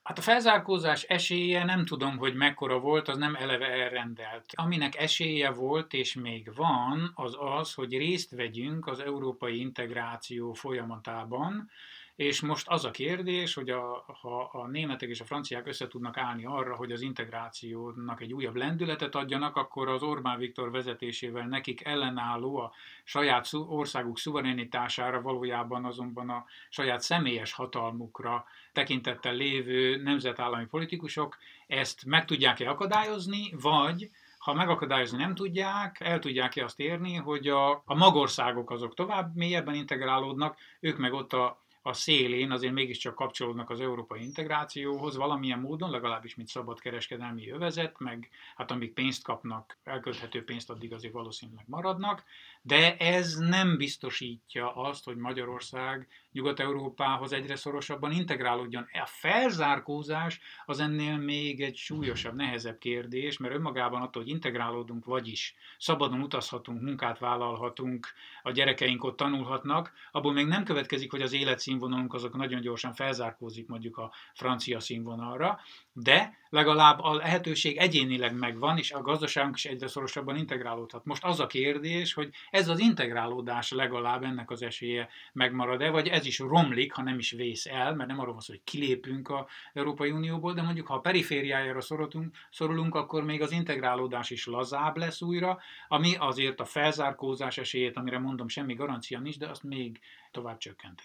Hát 0.03 0.17
a 0.17 0.21
felzárkózás 0.21 1.03
esélye 1.03 1.63
nem 1.63 1.85
tudom, 1.85 2.17
hogy 2.17 2.35
mekkora 2.35 2.79
volt, 2.79 3.07
az 3.07 3.17
nem 3.17 3.35
eleve 3.35 3.67
elrendelt. 3.67 4.45
Aminek 4.53 4.95
esélye 4.95 5.49
volt 5.49 5.93
és 5.93 6.13
még 6.13 6.55
van, 6.55 7.11
az 7.15 7.35
az, 7.39 7.73
hogy 7.73 7.97
részt 7.97 8.31
vegyünk 8.31 8.87
az 8.87 8.99
európai 8.99 9.59
integráció 9.59 10.53
folyamatában, 10.53 11.69
és 12.15 12.41
most 12.41 12.67
az 12.67 12.85
a 12.85 12.91
kérdés, 12.91 13.53
hogy 13.53 13.69
a, 13.69 14.05
ha 14.21 14.49
a 14.51 14.67
németek 14.67 15.09
és 15.09 15.19
a 15.19 15.25
franciák 15.25 15.67
össze 15.67 15.87
tudnak 15.87 16.17
állni 16.17 16.45
arra, 16.45 16.75
hogy 16.75 16.91
az 16.91 17.01
integrációnak 17.01 18.21
egy 18.21 18.33
újabb 18.33 18.55
lendületet 18.55 19.15
adjanak, 19.15 19.55
akkor 19.55 19.87
az 19.87 20.03
Orbán 20.03 20.37
Viktor 20.37 20.71
vezetésével 20.71 21.47
nekik 21.47 21.83
ellenálló 21.83 22.57
a 22.57 22.71
saját 23.03 23.49
országuk 23.53 24.17
szuverenitására, 24.17 25.21
valójában 25.21 25.85
azonban 25.85 26.29
a 26.29 26.45
saját 26.69 27.01
személyes 27.01 27.53
hatalmukra 27.53 28.45
tekintettel 28.71 29.33
lévő 29.33 30.01
nemzetállami 30.01 30.65
politikusok 30.65 31.37
ezt 31.67 32.05
meg 32.05 32.25
tudják-e 32.25 32.69
akadályozni, 32.69 33.53
vagy 33.61 34.09
ha 34.37 34.53
megakadályozni 34.53 35.17
nem 35.17 35.35
tudják, 35.35 35.99
el 35.99 36.19
tudják-e 36.19 36.63
azt 36.63 36.79
érni, 36.79 37.15
hogy 37.15 37.47
a, 37.47 37.71
a 37.71 37.95
magországok 37.95 38.71
azok 38.71 38.93
tovább 38.93 39.35
mélyebben 39.35 39.75
integrálódnak, 39.75 40.57
ők 40.79 40.97
meg 40.97 41.13
ott 41.13 41.33
a 41.33 41.64
a 41.87 41.93
szélén 41.93 42.51
azért 42.51 42.73
mégiscsak 42.73 43.15
kapcsolódnak 43.15 43.69
az 43.69 43.79
európai 43.79 44.23
integrációhoz 44.23 45.15
valamilyen 45.15 45.59
módon, 45.59 45.89
legalábbis 45.89 46.35
mint 46.35 46.47
szabad 46.47 46.79
kereskedelmi 46.79 47.49
övezet, 47.49 47.99
meg 47.99 48.29
hát 48.55 48.71
amíg 48.71 48.93
pénzt 48.93 49.23
kapnak, 49.23 49.77
elkölthető 49.83 50.43
pénzt 50.43 50.69
addig 50.69 50.93
azért 50.93 51.13
valószínűleg 51.13 51.65
maradnak, 51.67 52.23
de 52.61 52.97
ez 52.97 53.35
nem 53.35 53.77
biztosítja 53.77 54.75
azt, 54.75 55.03
hogy 55.05 55.17
Magyarország 55.17 56.07
Nyugat-Európához 56.35 57.33
egyre 57.33 57.55
szorosabban 57.55 58.11
integrálódjon. 58.11 58.87
A 58.93 59.05
felzárkózás 59.05 60.39
az 60.65 60.79
ennél 60.79 61.17
még 61.17 61.61
egy 61.61 61.75
súlyosabb, 61.75 62.35
nehezebb 62.35 62.77
kérdés, 62.77 63.37
mert 63.37 63.53
önmagában 63.53 64.01
attól, 64.01 64.21
hogy 64.23 64.31
integrálódunk, 64.31 65.05
vagyis 65.05 65.55
szabadon 65.77 66.21
utazhatunk, 66.21 66.81
munkát 66.81 67.19
vállalhatunk, 67.19 68.07
a 68.43 68.51
gyerekeink 68.51 69.03
ott 69.03 69.17
tanulhatnak, 69.17 69.93
abból 70.11 70.33
még 70.33 70.45
nem 70.45 70.63
következik, 70.63 71.11
hogy 71.11 71.21
az 71.21 71.33
életszínvonalunk 71.33 72.13
azok 72.13 72.35
nagyon 72.35 72.61
gyorsan 72.61 72.93
felzárkózik 72.93 73.67
mondjuk 73.67 73.97
a 73.97 74.11
francia 74.33 74.79
színvonalra, 74.79 75.59
de 75.93 76.37
legalább 76.49 76.99
a 76.99 77.13
lehetőség 77.13 77.77
egyénileg 77.77 78.37
megvan, 78.37 78.77
és 78.77 78.91
a 78.91 79.01
gazdaságunk 79.01 79.55
is 79.55 79.65
egyre 79.65 79.87
szorosabban 79.87 80.37
integrálódhat. 80.37 81.05
Most 81.05 81.23
az 81.23 81.39
a 81.39 81.47
kérdés, 81.47 82.13
hogy 82.13 82.29
ez 82.49 82.67
az 82.67 82.79
integrálódás 82.79 83.71
legalább 83.71 84.23
ennek 84.23 84.51
az 84.51 84.61
esélye 84.61 85.09
megmarad-e, 85.33 85.89
vagy 85.89 86.07
ez 86.07 86.24
is 86.25 86.39
romlik, 86.39 86.93
ha 86.93 87.01
nem 87.01 87.19
is 87.19 87.31
vész 87.31 87.65
el, 87.65 87.95
mert 87.95 88.09
nem 88.09 88.19
arról 88.19 88.33
van 88.33 88.41
szó, 88.41 88.53
hogy 88.53 88.63
kilépünk 88.63 89.29
az 89.29 89.45
Európai 89.73 90.11
Unióból, 90.11 90.53
de 90.53 90.61
mondjuk 90.61 90.87
ha 90.87 90.93
a 90.93 90.99
perifériájára 90.99 91.81
szorulunk, 91.81 92.35
szorulunk, 92.51 92.95
akkor 92.95 93.23
még 93.23 93.41
az 93.41 93.51
integrálódás 93.51 94.29
is 94.29 94.45
lazább 94.45 94.97
lesz 94.97 95.21
újra, 95.21 95.59
ami 95.87 96.15
azért 96.15 96.59
a 96.59 96.65
felzárkózás 96.65 97.57
esélyét, 97.57 97.97
amire 97.97 98.19
mondom, 98.19 98.47
semmi 98.47 98.73
garancia 98.73 99.19
nincs, 99.19 99.37
de 99.37 99.49
azt 99.49 99.63
még 99.63 99.99
tovább 100.31 100.57
csökkenti. 100.57 101.03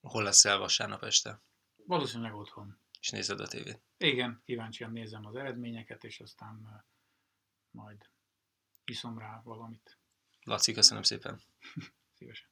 Hol 0.00 0.22
lesz 0.22 0.44
el 0.44 0.58
vasárnap 0.58 1.02
este? 1.02 1.40
Valószínűleg 1.86 2.34
otthon. 2.34 2.78
És 3.00 3.10
nézed 3.10 3.40
a 3.40 3.46
tévét? 3.46 3.80
Igen, 3.98 4.42
kíváncsian 4.44 4.92
nézem 4.92 5.26
az 5.26 5.36
eredményeket, 5.36 6.04
és 6.04 6.20
aztán 6.20 6.84
majd 7.70 8.08
iszom 8.84 9.18
rá 9.18 9.40
valamit. 9.44 9.98
Laci, 10.42 10.72
köszönöm 10.72 11.02
szépen. 11.02 11.40
Szívesen. 12.18 12.51